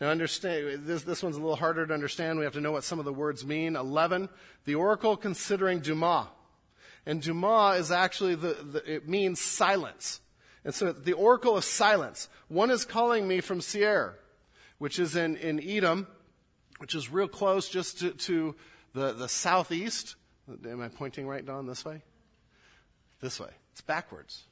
[0.00, 2.38] Now, understand, this, this one's a little harder to understand.
[2.38, 3.76] We have to know what some of the words mean.
[3.76, 4.28] 11,
[4.64, 6.28] the oracle considering Dumah.
[7.06, 10.20] And Dumah is actually the, the, it means silence.
[10.64, 12.28] And so the oracle of silence.
[12.48, 14.18] One is calling me from Seir,
[14.78, 16.08] which is in, in Edom,
[16.78, 18.56] which is real close just to, to
[18.92, 20.16] the, the southeast.
[20.68, 22.02] Am I pointing right, Don, this way?
[23.20, 23.50] This way.
[23.72, 24.42] It's backwards.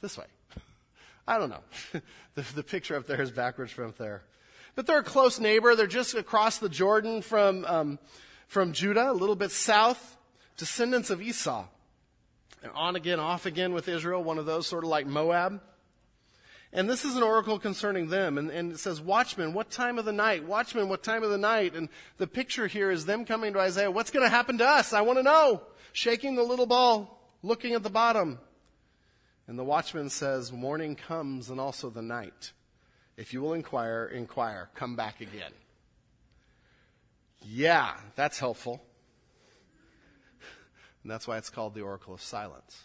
[0.00, 0.26] This way.
[1.28, 1.62] I don't know.
[2.34, 4.22] the, the picture up there is backwards from up there.
[4.74, 5.76] But they're a close neighbor.
[5.76, 7.98] They're just across the Jordan from, um,
[8.48, 10.16] from Judah, a little bit south,
[10.56, 11.66] descendants of Esau.
[12.62, 15.60] And on again, off again with Israel, one of those sort of like Moab.
[16.72, 18.36] And this is an oracle concerning them.
[18.36, 20.44] And, and, it says, Watchmen, what time of the night?
[20.44, 21.74] Watchmen, what time of the night?
[21.76, 24.92] And the picture here is them coming to Isaiah, What's going to happen to us?
[24.92, 25.62] I want to know.
[25.92, 28.40] Shaking the little ball, looking at the bottom.
[29.46, 32.52] And the watchman says, Morning comes and also the night.
[33.16, 34.68] If you will inquire, inquire.
[34.74, 35.52] Come back again.
[37.40, 38.82] Yeah, that's helpful.
[41.04, 42.82] And that's why it's called the Oracle of Silence.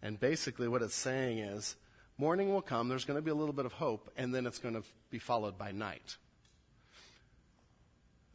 [0.00, 1.76] And basically, what it's saying is,
[2.18, 4.58] Morning will come, there's going to be a little bit of hope, and then it's
[4.58, 6.18] going to be followed by night.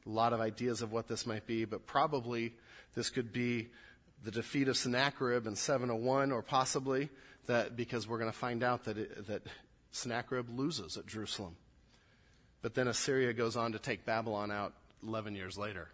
[0.06, 2.54] A lot of ideas of what this might be, but probably
[2.96, 3.70] this could be
[4.24, 7.10] the defeat of Sennacherib in 701, or possibly
[7.46, 9.44] that because we're going to find out that, it, that
[9.92, 11.56] Sennacherib loses at Jerusalem.
[12.62, 15.88] But then Assyria goes on to take Babylon out 11 years later.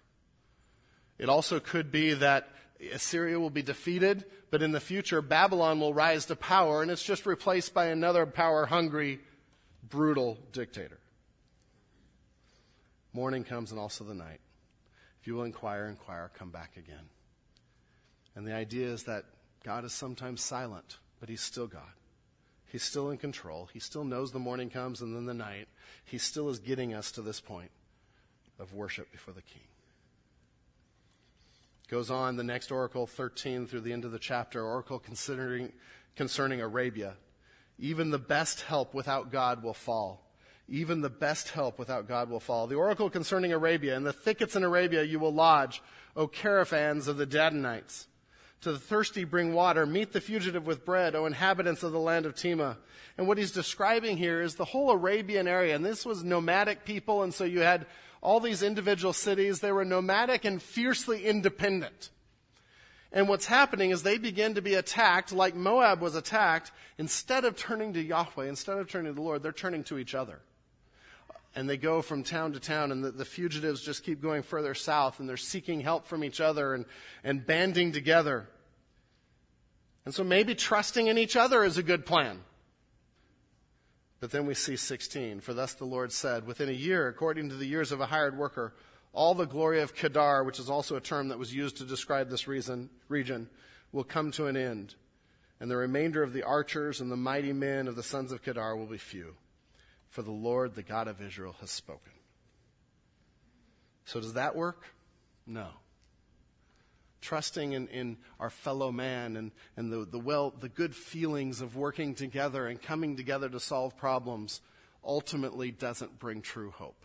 [1.20, 2.50] It also could be that
[2.92, 7.04] Assyria will be defeated, but in the future, Babylon will rise to power, and it's
[7.04, 9.20] just replaced by another power hungry,
[9.88, 11.00] brutal dictator.
[13.14, 14.40] Morning comes and also the night.
[15.22, 17.10] If you will inquire, inquire, come back again.
[18.36, 19.26] And the idea is that
[19.64, 21.94] God is sometimes silent, but He's still God.
[22.66, 23.70] He's still in control.
[23.72, 25.68] He still knows the morning comes and then the night.
[26.06, 27.70] He still is getting us to this point
[28.60, 29.62] of worship before the King.
[31.90, 35.74] Goes on the next oracle, 13 through the end of the chapter, oracle considering,
[36.16, 37.16] concerning Arabia.
[37.78, 40.24] Even the best help without God will fall.
[40.70, 42.68] Even the best help without God will fall.
[42.68, 43.98] The oracle concerning Arabia.
[43.98, 45.84] In the thickets in Arabia you will lodge,
[46.16, 48.08] O caravans of the Dedanites.
[48.62, 49.86] To the thirsty bring water.
[49.86, 52.78] Meet the fugitive with bread, O inhabitants of the land of Tema.
[53.18, 55.76] And what he's describing here is the whole Arabian area.
[55.76, 57.86] And this was nomadic people, and so you had
[58.24, 59.60] all these individual cities.
[59.60, 62.10] They were nomadic and fiercely independent.
[63.12, 66.72] And what's happening is they begin to be attacked like Moab was attacked.
[66.98, 70.16] Instead of turning to Yahweh, instead of turning to the Lord, they're turning to each
[70.16, 70.40] other.
[71.56, 74.74] And they go from town to town, and the, the fugitives just keep going further
[74.74, 76.86] south, and they're seeking help from each other and,
[77.24, 78.48] and banding together.
[80.06, 82.40] And so maybe trusting in each other is a good plan.
[84.24, 85.42] But then we see 16.
[85.42, 88.38] For thus the Lord said, Within a year, according to the years of a hired
[88.38, 88.74] worker,
[89.12, 92.30] all the glory of Kedar, which is also a term that was used to describe
[92.30, 93.50] this reason, region,
[93.92, 94.96] will come to an end.
[95.60, 98.78] And the remainder of the archers and the mighty men of the sons of Kedar
[98.78, 99.36] will be few.
[100.08, 102.14] For the Lord, the God of Israel, has spoken.
[104.06, 104.86] So does that work?
[105.46, 105.68] No
[107.24, 111.76] trusting in, in our fellow man and, and the, the, well, the good feelings of
[111.76, 114.62] working together and coming together to solve problems
[115.04, 117.04] ultimately doesn't bring true hope.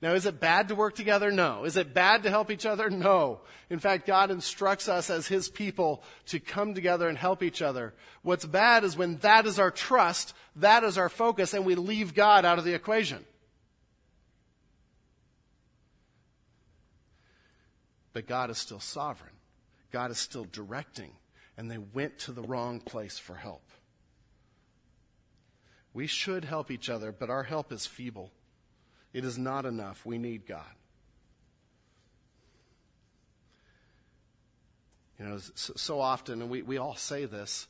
[0.00, 1.30] Now, is it bad to work together?
[1.30, 1.64] No.
[1.64, 2.90] Is it bad to help each other?
[2.90, 3.40] No.
[3.70, 7.94] In fact, God instructs us as His people to come together and help each other.
[8.22, 12.14] What's bad is when that is our trust, that is our focus, and we leave
[12.14, 13.24] God out of the equation.
[18.14, 19.34] But God is still sovereign.
[19.92, 21.10] God is still directing.
[21.58, 23.68] And they went to the wrong place for help.
[25.92, 28.32] We should help each other, but our help is feeble.
[29.12, 30.06] It is not enough.
[30.06, 30.64] We need God.
[35.18, 37.68] You know, so often, and we, we all say this,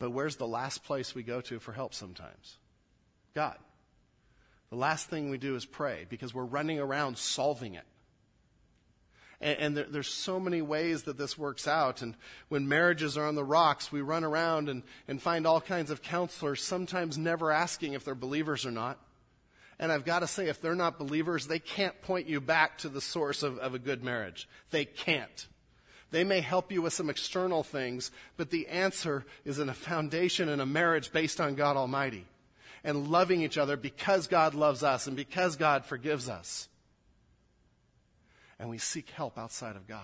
[0.00, 2.56] but where's the last place we go to for help sometimes?
[3.34, 3.56] God.
[4.70, 7.84] The last thing we do is pray because we're running around solving it.
[9.40, 12.02] And, and there, there's so many ways that this works out.
[12.02, 12.16] And
[12.48, 16.02] when marriages are on the rocks, we run around and, and find all kinds of
[16.02, 18.98] counselors, sometimes never asking if they're believers or not.
[19.78, 22.88] And I've got to say, if they're not believers, they can't point you back to
[22.88, 24.48] the source of, of a good marriage.
[24.70, 25.48] They can't.
[26.10, 30.48] They may help you with some external things, but the answer is in a foundation
[30.48, 32.24] in a marriage based on God Almighty
[32.84, 36.68] and loving each other because God loves us and because God forgives us
[38.64, 40.00] and we seek help outside of God.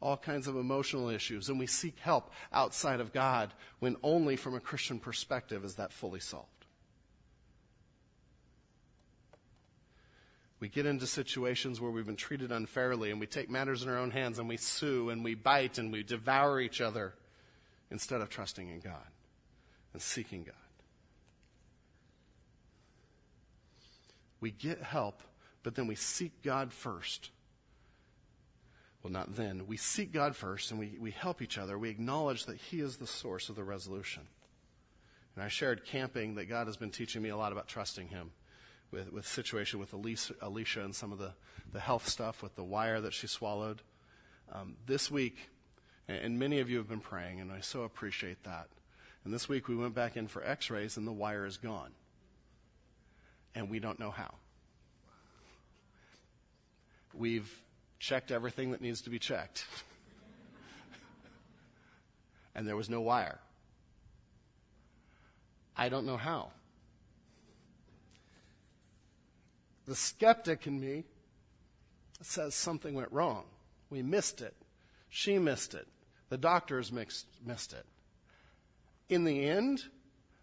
[0.00, 4.54] All kinds of emotional issues, and we seek help outside of God when only from
[4.54, 6.48] a Christian perspective is that fully solved.
[10.58, 13.98] We get into situations where we've been treated unfairly and we take matters in our
[13.98, 17.12] own hands and we sue and we bite and we devour each other
[17.90, 19.06] instead of trusting in God
[19.92, 20.54] and seeking God.
[24.40, 25.20] We get help,
[25.62, 27.28] but then we seek God first
[29.02, 29.66] well, not then.
[29.66, 31.78] We seek God first and we, we help each other.
[31.78, 34.24] We acknowledge that He is the source of the resolution.
[35.34, 38.32] And I shared camping that God has been teaching me a lot about trusting Him
[38.90, 41.32] with, with situation with Alicia, and some of the,
[41.72, 43.82] the health stuff with the wire that she swallowed.
[44.52, 45.36] Um, this week,
[46.08, 48.68] and, and many of you have been praying, and I so appreciate that.
[49.24, 51.92] And this week we went back in for x rays, and the wire is gone.
[53.54, 54.34] And we don't know how.
[57.14, 57.50] We've
[58.00, 59.66] checked everything that needs to be checked.
[62.54, 63.38] and there was no wire.
[65.76, 66.50] I don't know how.
[69.86, 71.04] The skeptic in me
[72.22, 73.44] says something went wrong.
[73.90, 74.54] We missed it.
[75.08, 75.86] She missed it.
[76.28, 77.84] The doctors mixed, missed it.
[79.08, 79.82] In the end,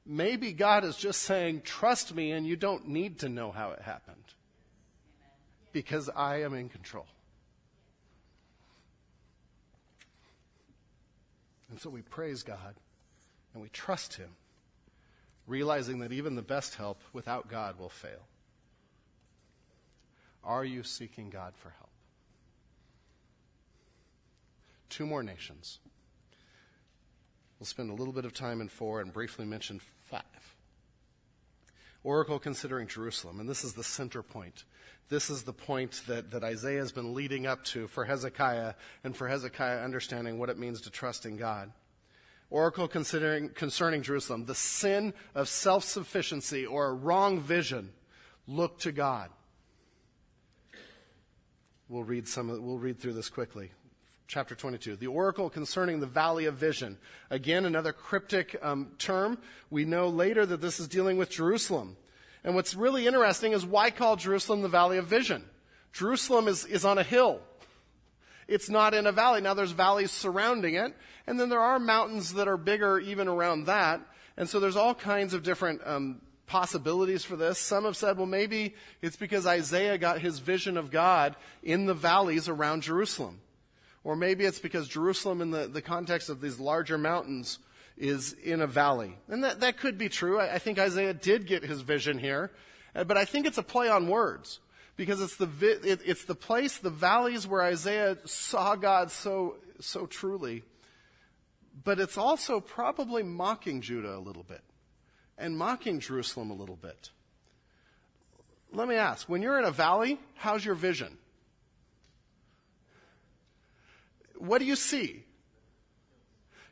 [0.05, 3.81] maybe God is just saying, trust me, and you don't need to know how it
[3.81, 4.17] happened.
[5.71, 7.05] Because I am in control.
[11.69, 12.75] And so we praise God
[13.53, 14.29] and we trust Him,
[15.45, 18.27] realizing that even the best help without God will fail.
[20.43, 21.89] Are you seeking God for help?
[24.89, 25.79] Two more nations.
[27.59, 30.23] We'll spend a little bit of time in four and briefly mention five.
[32.07, 34.63] Oracle considering Jerusalem, and this is the center point.
[35.09, 39.13] This is the point that, that Isaiah has been leading up to for Hezekiah and
[39.13, 41.69] for Hezekiah understanding what it means to trust in God.
[42.49, 47.91] Oracle considering, concerning Jerusalem, the sin of self sufficiency or a wrong vision.
[48.47, 49.29] Look to God.
[51.89, 52.47] We'll read some.
[52.47, 53.71] We'll read through this quickly.
[54.27, 54.97] Chapter 22.
[54.97, 56.97] The oracle concerning the valley of vision.
[57.29, 59.37] Again, another cryptic um, term.
[59.69, 61.95] We know later that this is dealing with Jerusalem.
[62.43, 65.45] And what's really interesting is why call Jerusalem the valley of vision?
[65.93, 67.39] Jerusalem is, is on a hill.
[68.49, 69.39] It's not in a valley.
[69.39, 70.93] Now there's valleys surrounding it,
[71.25, 74.01] and then there are mountains that are bigger even around that.
[74.35, 77.59] And so there's all kinds of different um, possibilities for this.
[77.59, 81.93] Some have said, well, maybe it's because Isaiah got his vision of God in the
[81.93, 83.39] valleys around Jerusalem.
[84.07, 87.59] Or maybe it's because Jerusalem, in the, the context of these larger mountains,
[87.97, 89.17] is in a valley.
[89.27, 90.39] And that, that could be true.
[90.39, 92.49] I, I think Isaiah did get his vision here.
[92.95, 94.61] Uh, but I think it's a play on words.
[94.95, 99.57] Because it's the, vi- it, it's the place, the valleys where Isaiah saw God so,
[99.81, 100.63] so truly.
[101.83, 104.61] But it's also probably mocking Judah a little bit
[105.37, 107.09] and mocking Jerusalem a little bit.
[108.71, 111.17] Let me ask when you're in a valley, how's your vision?
[114.37, 115.23] What do you see?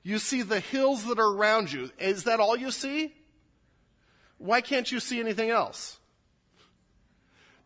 [0.03, 1.89] You see the hills that are around you.
[1.97, 3.13] Is that all you see?
[4.38, 5.97] Why can't you see anything else?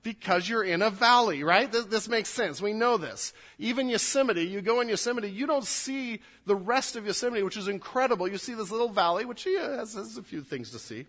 [0.01, 1.69] Because you're in a valley, right?
[1.69, 2.61] This, this, makes sense.
[2.61, 3.33] We know this.
[3.57, 7.67] Even Yosemite, you go in Yosemite, you don't see the rest of Yosemite, which is
[7.67, 8.25] incredible.
[8.25, 11.05] You see this little valley, which yeah, has, has a few things to see.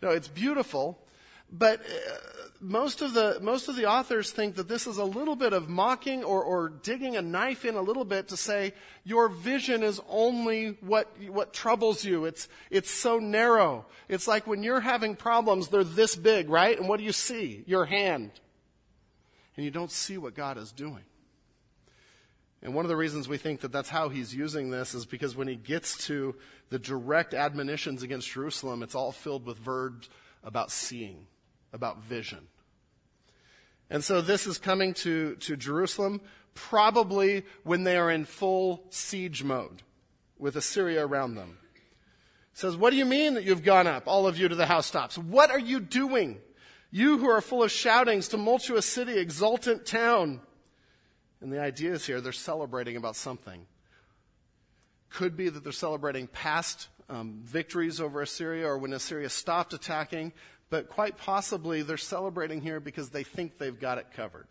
[0.00, 1.04] No, it's beautiful.
[1.52, 1.84] But uh,
[2.60, 5.68] most of the most of the authors think that this is a little bit of
[5.68, 10.00] mocking or, or digging a knife in a little bit to say your vision is
[10.08, 12.26] only what what troubles you.
[12.26, 13.86] It's it's so narrow.
[14.08, 16.78] It's like when you're having problems, they're this big, right?
[16.78, 17.64] And what do you see?
[17.66, 18.30] Your hand.
[19.56, 21.04] And you don't see what God is doing.
[22.62, 25.34] And one of the reasons we think that that's how he's using this is because
[25.34, 26.36] when he gets to
[26.68, 30.10] the direct admonitions against Jerusalem, it's all filled with verbs
[30.44, 31.26] about seeing
[31.72, 32.48] about vision.
[33.88, 36.20] And so this is coming to, to Jerusalem
[36.54, 39.82] probably when they are in full siege mode
[40.38, 41.58] with Assyria around them.
[42.52, 44.66] It says, What do you mean that you've gone up, all of you, to the
[44.66, 45.18] housetops?
[45.18, 46.40] What are you doing?
[46.90, 50.40] You who are full of shoutings, tumultuous city, exultant town.
[51.40, 53.66] And the idea is here they're celebrating about something.
[55.08, 60.32] Could be that they're celebrating past um, victories over Assyria or when Assyria stopped attacking,
[60.70, 64.46] but quite possibly they're celebrating here because they think they've got it covered.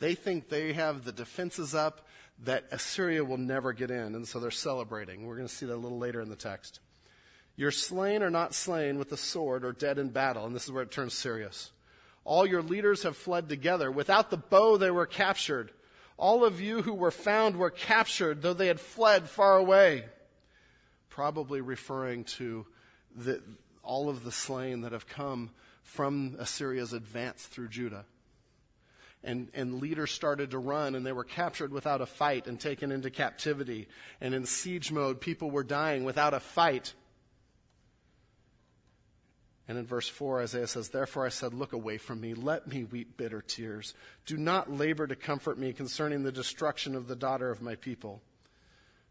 [0.00, 2.06] They think they have the defenses up
[2.44, 5.26] that Assyria will never get in, and so they're celebrating.
[5.26, 6.80] We're going to see that a little later in the text.
[7.56, 10.70] Your slain are not slain with the sword or dead in battle, and this is
[10.70, 11.72] where it turns serious.
[12.24, 13.90] All your leaders have fled together.
[13.90, 15.72] Without the bow, they were captured.
[16.16, 20.04] All of you who were found were captured, though they had fled far away.
[21.08, 22.66] Probably referring to
[23.16, 23.42] the,
[23.88, 25.50] all of the slain that have come
[25.82, 28.04] from Assyria's advance through Judah.
[29.24, 32.92] And, and leaders started to run and they were captured without a fight and taken
[32.92, 33.88] into captivity.
[34.20, 36.92] And in siege mode, people were dying without a fight.
[39.66, 42.34] And in verse 4, Isaiah says, Therefore I said, Look away from me.
[42.34, 43.94] Let me weep bitter tears.
[44.24, 48.22] Do not labor to comfort me concerning the destruction of the daughter of my people.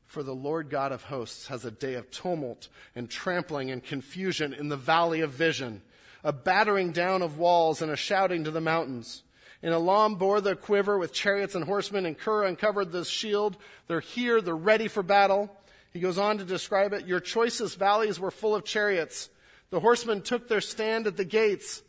[0.08, 4.54] For the Lord God of hosts has a day of tumult and trampling and confusion
[4.54, 5.82] in the valley of vision,
[6.24, 9.24] a battering down of walls and a shouting to the mountains.
[9.62, 13.58] And Elam bore the quiver with chariots and horsemen, and Kir uncovered the shield.
[13.88, 15.56] They're here, they're ready for battle.
[15.92, 17.08] He goes on to describe it.
[17.08, 19.30] Your choicest valleys were full of chariots.
[19.72, 21.82] The horsemen took their stand at the gates.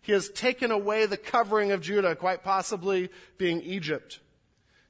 [0.00, 4.20] He has taken away the covering of Judah, quite possibly being Egypt.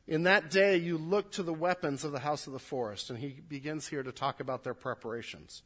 [0.09, 3.11] In that day, you looked to the weapons of the house of the forest.
[3.11, 5.63] And he begins here to talk about their preparations.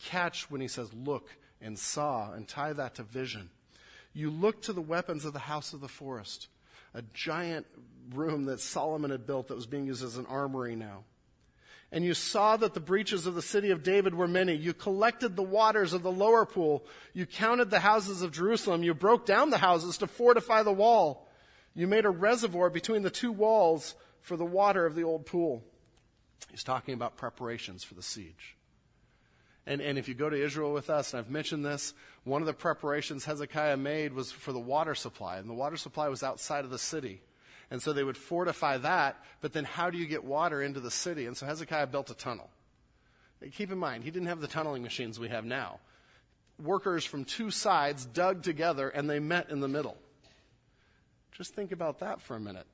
[0.00, 1.28] Catch when he says look
[1.60, 3.50] and saw and tie that to vision.
[4.12, 6.48] You look to the weapons of the house of the forest,
[6.94, 7.66] a giant
[8.12, 11.04] room that Solomon had built that was being used as an armory now.
[11.92, 14.54] And you saw that the breaches of the city of David were many.
[14.54, 16.84] You collected the waters of the lower pool.
[17.12, 18.82] You counted the houses of Jerusalem.
[18.84, 21.28] You broke down the houses to fortify the wall.
[21.74, 25.62] You made a reservoir between the two walls for the water of the old pool.
[26.50, 28.56] He's talking about preparations for the siege.
[29.66, 31.94] And, and if you go to Israel with us, and I've mentioned this,
[32.24, 35.38] one of the preparations Hezekiah made was for the water supply.
[35.38, 37.20] And the water supply was outside of the city.
[37.70, 40.90] And so they would fortify that, but then how do you get water into the
[40.90, 41.26] city?
[41.26, 42.50] And so Hezekiah built a tunnel.
[43.52, 45.78] Keep in mind, he didn't have the tunneling machines we have now.
[46.60, 49.96] Workers from two sides dug together and they met in the middle.
[51.40, 52.66] Just think about that for a minute.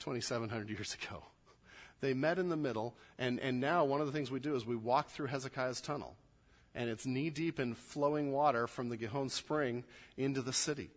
[0.00, 1.22] 2,700 years ago.
[2.02, 4.66] They met in the middle, and, and now one of the things we do is
[4.66, 6.16] we walk through Hezekiah's tunnel,
[6.74, 9.84] and it's knee deep in flowing water from the Gihon spring
[10.18, 10.90] into the city.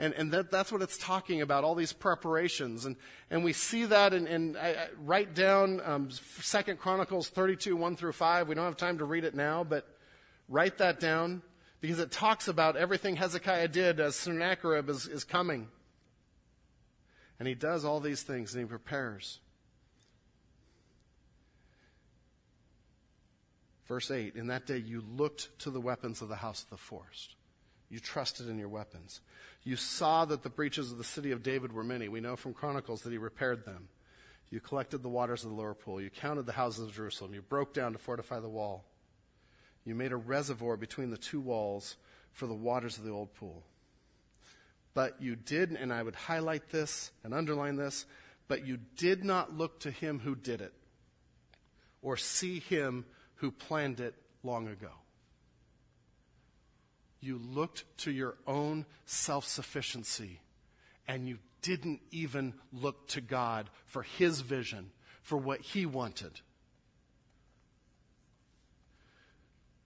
[0.00, 2.84] And, and that, that's what it's talking about, all these preparations.
[2.84, 2.96] And,
[3.30, 6.08] and we see that in, in I, I write down um,
[6.42, 8.48] 2 Chronicles 32, 1 through 5.
[8.48, 9.86] We don't have time to read it now, but
[10.48, 11.42] write that down
[11.84, 15.68] because it talks about everything Hezekiah did as Sennacherib is, is coming.
[17.38, 19.38] And he does all these things and he prepares.
[23.86, 26.78] Verse 8 In that day you looked to the weapons of the house of the
[26.78, 27.34] forest.
[27.90, 29.20] You trusted in your weapons.
[29.62, 32.08] You saw that the breaches of the city of David were many.
[32.08, 33.88] We know from Chronicles that he repaired them.
[34.48, 36.00] You collected the waters of the lower pool.
[36.00, 37.34] You counted the houses of Jerusalem.
[37.34, 38.86] You broke down to fortify the wall.
[39.84, 41.96] You made a reservoir between the two walls
[42.32, 43.62] for the waters of the old pool.
[44.94, 48.06] But you did, and I would highlight this and underline this,
[48.48, 50.72] but you did not look to him who did it
[52.02, 53.04] or see him
[53.36, 54.90] who planned it long ago.
[57.20, 60.40] You looked to your own self sufficiency
[61.08, 64.90] and you didn't even look to God for His vision,
[65.22, 66.40] for what He wanted.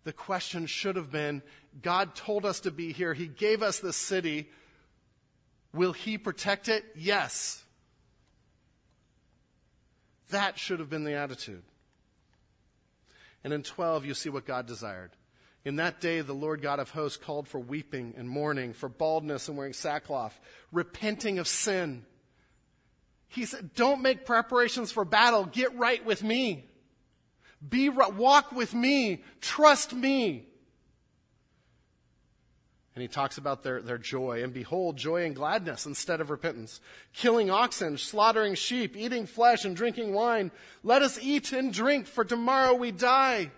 [0.09, 1.43] The question should have been
[1.83, 4.49] God told us to be here, He gave us this city.
[5.75, 6.83] Will He protect it?
[6.97, 7.63] Yes.
[10.31, 11.63] That should have been the attitude.
[13.45, 15.11] And in 12, you see what God desired.
[15.67, 19.47] In that day, the Lord God of hosts called for weeping and mourning, for baldness
[19.47, 20.41] and wearing sackcloth,
[20.73, 22.07] repenting of sin.
[23.27, 25.45] He said, Don't make preparations for battle.
[25.45, 26.68] Get right with me.
[27.67, 29.23] Be walk with me.
[29.41, 30.47] Trust me.
[32.95, 34.43] And he talks about their, their joy.
[34.43, 36.81] And behold, joy and gladness instead of repentance.
[37.13, 40.51] Killing oxen, slaughtering sheep, eating flesh, and drinking wine.
[40.83, 43.53] Let us eat and drink, for tomorrow we die.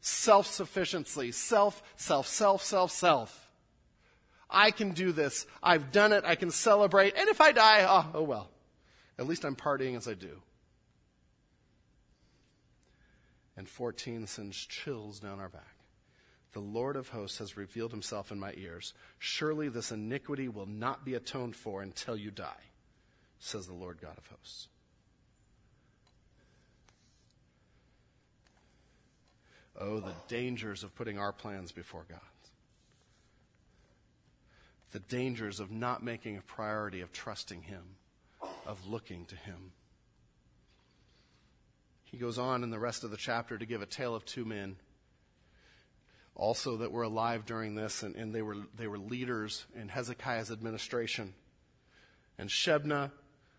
[0.00, 1.30] Self sufficiency.
[1.30, 3.48] Self, self, self, self, self.
[4.50, 5.46] I can do this.
[5.62, 6.24] I've done it.
[6.24, 7.14] I can celebrate.
[7.16, 8.50] And if I die, oh, oh well.
[9.18, 10.42] At least I'm partying as I do.
[13.56, 15.76] And 14 sends chills down our back.
[16.52, 18.94] The Lord of hosts has revealed himself in my ears.
[19.18, 22.70] Surely this iniquity will not be atoned for until you die,
[23.38, 24.68] says the Lord God of hosts.
[29.78, 32.22] Oh, the dangers of putting our plans before God's.
[34.92, 37.82] The dangers of not making a priority of trusting Him,
[38.66, 39.72] of looking to Him.
[42.06, 44.44] He goes on in the rest of the chapter to give a tale of two
[44.44, 44.76] men
[46.36, 50.50] also that were alive during this, and, and they, were, they were leaders in Hezekiah's
[50.50, 51.34] administration.
[52.38, 53.10] And Shebna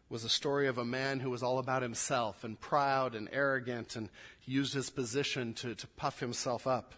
[0.09, 3.95] was a story of a man who was all about himself and proud and arrogant,
[3.95, 4.09] and
[4.45, 6.93] used his position to, to puff himself up.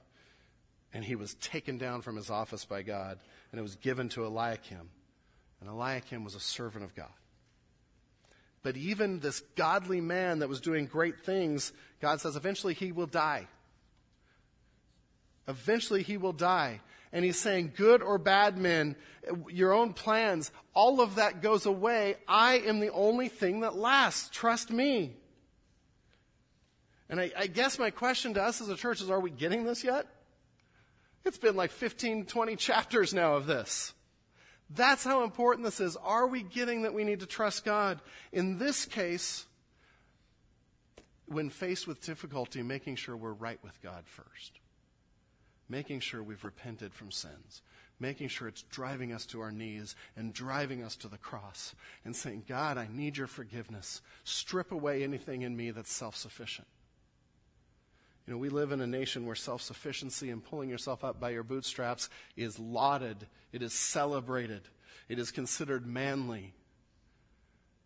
[0.94, 3.20] And he was taken down from his office by God,
[3.52, 4.90] and it was given to Eliakim.
[5.62, 7.10] And Eliakim was a servant of God.
[8.62, 13.08] But even this godly man that was doing great things, God says eventually he will
[13.08, 13.48] die.
[15.48, 16.82] Eventually he will die.
[17.12, 18.96] And he's saying, good or bad men,
[19.50, 22.16] your own plans, all of that goes away.
[22.28, 24.30] I am the only thing that lasts.
[24.32, 25.16] Trust me.
[27.10, 29.64] And I, I, guess my question to us as a church is, are we getting
[29.64, 30.06] this yet?
[31.26, 33.94] It's been like 15, 20 chapters now of this.
[34.70, 35.96] That's how important this is.
[35.98, 38.00] Are we getting that we need to trust God?
[38.32, 39.46] In this case,
[41.26, 44.60] when faced with difficulty, making sure we're right with God first
[45.70, 47.62] making sure we've repented from sins,
[48.00, 52.16] making sure it's driving us to our knees and driving us to the cross, and
[52.16, 54.02] saying, God, I need your forgiveness.
[54.24, 56.68] Strip away anything in me that's self sufficient.
[58.30, 61.32] You know, we live in a nation where self sufficiency and pulling yourself up by
[61.32, 64.62] your bootstraps is lauded, it is celebrated,
[65.08, 66.54] it is considered manly.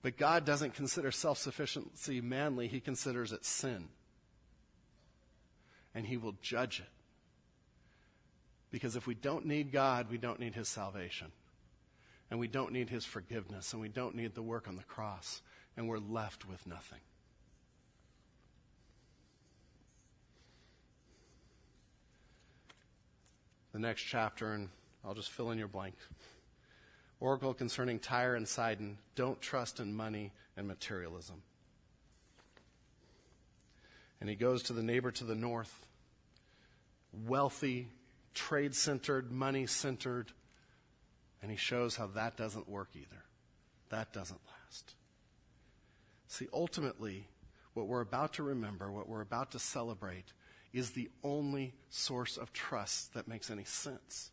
[0.02, 3.88] But God doesn't consider self sufficiency manly, He considers it sin.
[5.96, 6.92] And He will judge it.
[8.70, 11.32] Because if we don't need God, we don't need His salvation.
[12.30, 13.72] And we don't need His forgiveness.
[13.72, 15.42] And we don't need the work on the cross.
[15.78, 17.00] And we're left with nothing.
[23.74, 24.70] The next chapter, and
[25.04, 25.96] I'll just fill in your blank.
[27.20, 31.42] Oracle concerning Tyre and Sidon don't trust in money and materialism.
[34.22, 35.86] And he goes to the neighbor to the north,
[37.26, 37.88] wealthy,
[38.34, 40.32] trade centered, money centered.
[41.42, 43.24] And he shows how that doesn't work either.
[43.90, 44.94] That doesn't last.
[46.28, 47.28] See, ultimately,
[47.74, 50.32] what we're about to remember, what we're about to celebrate,
[50.74, 54.32] is the only source of trust that makes any sense.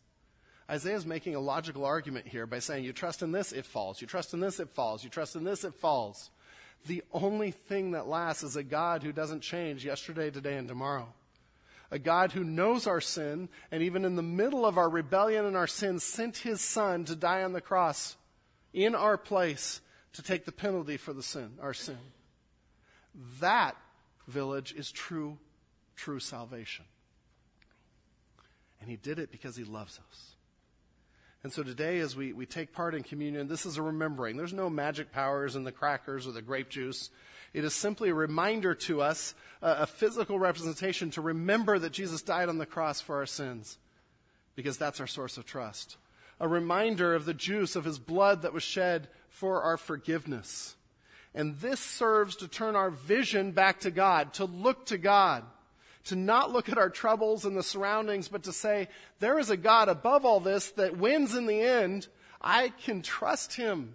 [0.69, 4.01] Isaiah is making a logical argument here by saying, You trust in this, it falls.
[4.01, 5.03] You trust in this, it falls.
[5.03, 6.31] You trust in this, it falls.
[6.87, 11.13] The only thing that lasts is a God who doesn't change yesterday, today, and tomorrow
[11.91, 15.57] a God who knows our sin, and even in the middle of our rebellion and
[15.57, 18.15] our sin, sent his Son to die on the cross
[18.73, 19.81] in our place
[20.13, 21.97] to take the penalty for the sin, our sin.
[23.41, 23.75] That
[24.25, 25.37] village is true,
[26.01, 26.85] true salvation.
[28.79, 30.35] And he did it because he loves us.
[31.43, 34.35] And so today, as we, we take part in communion, this is a remembering.
[34.35, 37.11] There's no magic powers in the crackers or the grape juice.
[37.53, 42.49] It is simply a reminder to us, a physical representation to remember that Jesus died
[42.49, 43.77] on the cross for our sins,
[44.55, 45.97] because that's our source of trust.
[46.39, 50.75] A reminder of the juice of his blood that was shed for our forgiveness.
[51.35, 55.43] And this serves to turn our vision back to God, to look to God
[56.05, 58.87] to not look at our troubles and the surroundings, but to say,
[59.19, 62.07] there is a God above all this that wins in the end.
[62.41, 63.93] I can trust him.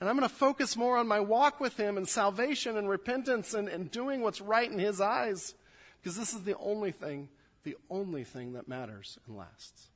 [0.00, 3.52] And I'm going to focus more on my walk with him and salvation and repentance
[3.52, 5.54] and, and doing what's right in his eyes.
[6.00, 7.28] Because this is the only thing,
[7.64, 9.88] the only thing that matters and lasts.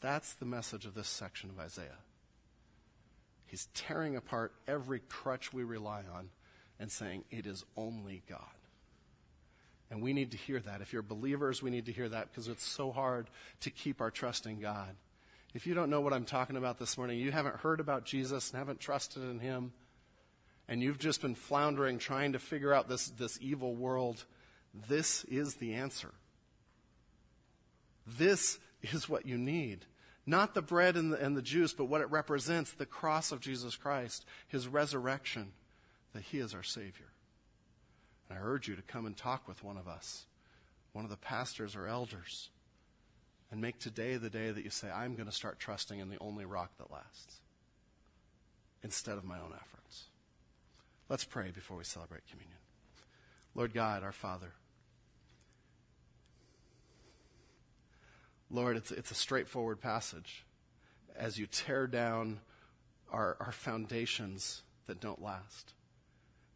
[0.00, 1.98] That's the message of this section of Isaiah.
[3.44, 6.30] He's tearing apart every crutch we rely on
[6.80, 8.40] and saying, it is only God.
[9.90, 10.80] And we need to hear that.
[10.80, 13.28] If you're believers, we need to hear that because it's so hard
[13.60, 14.96] to keep our trust in God.
[15.54, 18.50] If you don't know what I'm talking about this morning, you haven't heard about Jesus
[18.50, 19.72] and haven't trusted in Him,
[20.68, 24.24] and you've just been floundering trying to figure out this, this evil world,
[24.88, 26.12] this is the answer.
[28.06, 29.86] This is what you need.
[30.26, 33.40] Not the bread and the, and the juice, but what it represents the cross of
[33.40, 35.52] Jesus Christ, His resurrection,
[36.12, 37.06] that He is our Savior.
[38.28, 40.26] And I urge you to come and talk with one of us,
[40.92, 42.50] one of the pastors or elders,
[43.50, 46.18] and make today the day that you say, I'm going to start trusting in the
[46.20, 47.40] only rock that lasts
[48.82, 50.04] instead of my own efforts.
[51.08, 52.58] Let's pray before we celebrate communion.
[53.54, 54.52] Lord God, our Father,
[58.50, 60.44] Lord, it's, it's a straightforward passage
[61.16, 62.40] as you tear down
[63.10, 65.72] our, our foundations that don't last.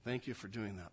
[0.05, 0.93] Thank you for doing that.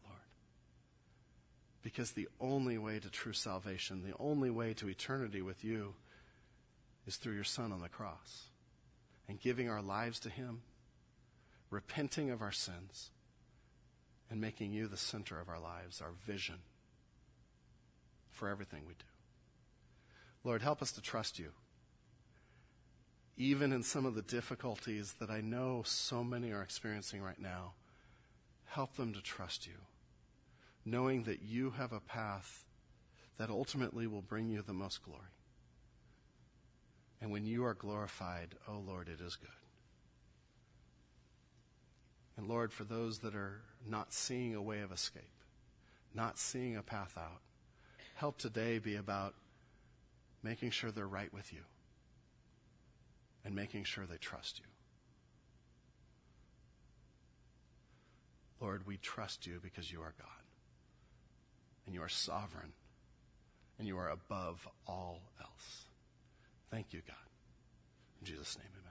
[1.84, 5.96] Because the only way to true salvation, the only way to eternity with you,
[7.06, 8.48] is through your Son on the cross
[9.28, 10.62] and giving our lives to Him,
[11.70, 13.12] repenting of our sins,
[14.30, 16.60] and making you the center of our lives, our vision
[18.32, 19.06] for everything we do.
[20.44, 21.50] Lord, help us to trust you.
[23.36, 27.74] Even in some of the difficulties that I know so many are experiencing right now,
[28.66, 29.74] help them to trust you
[30.90, 32.64] knowing that you have a path
[33.38, 35.22] that ultimately will bring you the most glory.
[37.22, 39.50] And when you are glorified, oh Lord, it is good.
[42.38, 45.24] And Lord, for those that are not seeing a way of escape,
[46.14, 47.42] not seeing a path out,
[48.16, 49.34] help today be about
[50.44, 51.62] making sure they're right with you,
[53.44, 54.66] and making sure they trust you.
[58.62, 60.37] Lord, we trust you because you are God,
[61.88, 62.74] and you are sovereign,
[63.80, 65.86] and you are above all else.
[66.70, 67.16] Thank you, God.
[68.20, 68.87] In Jesus' name, amen.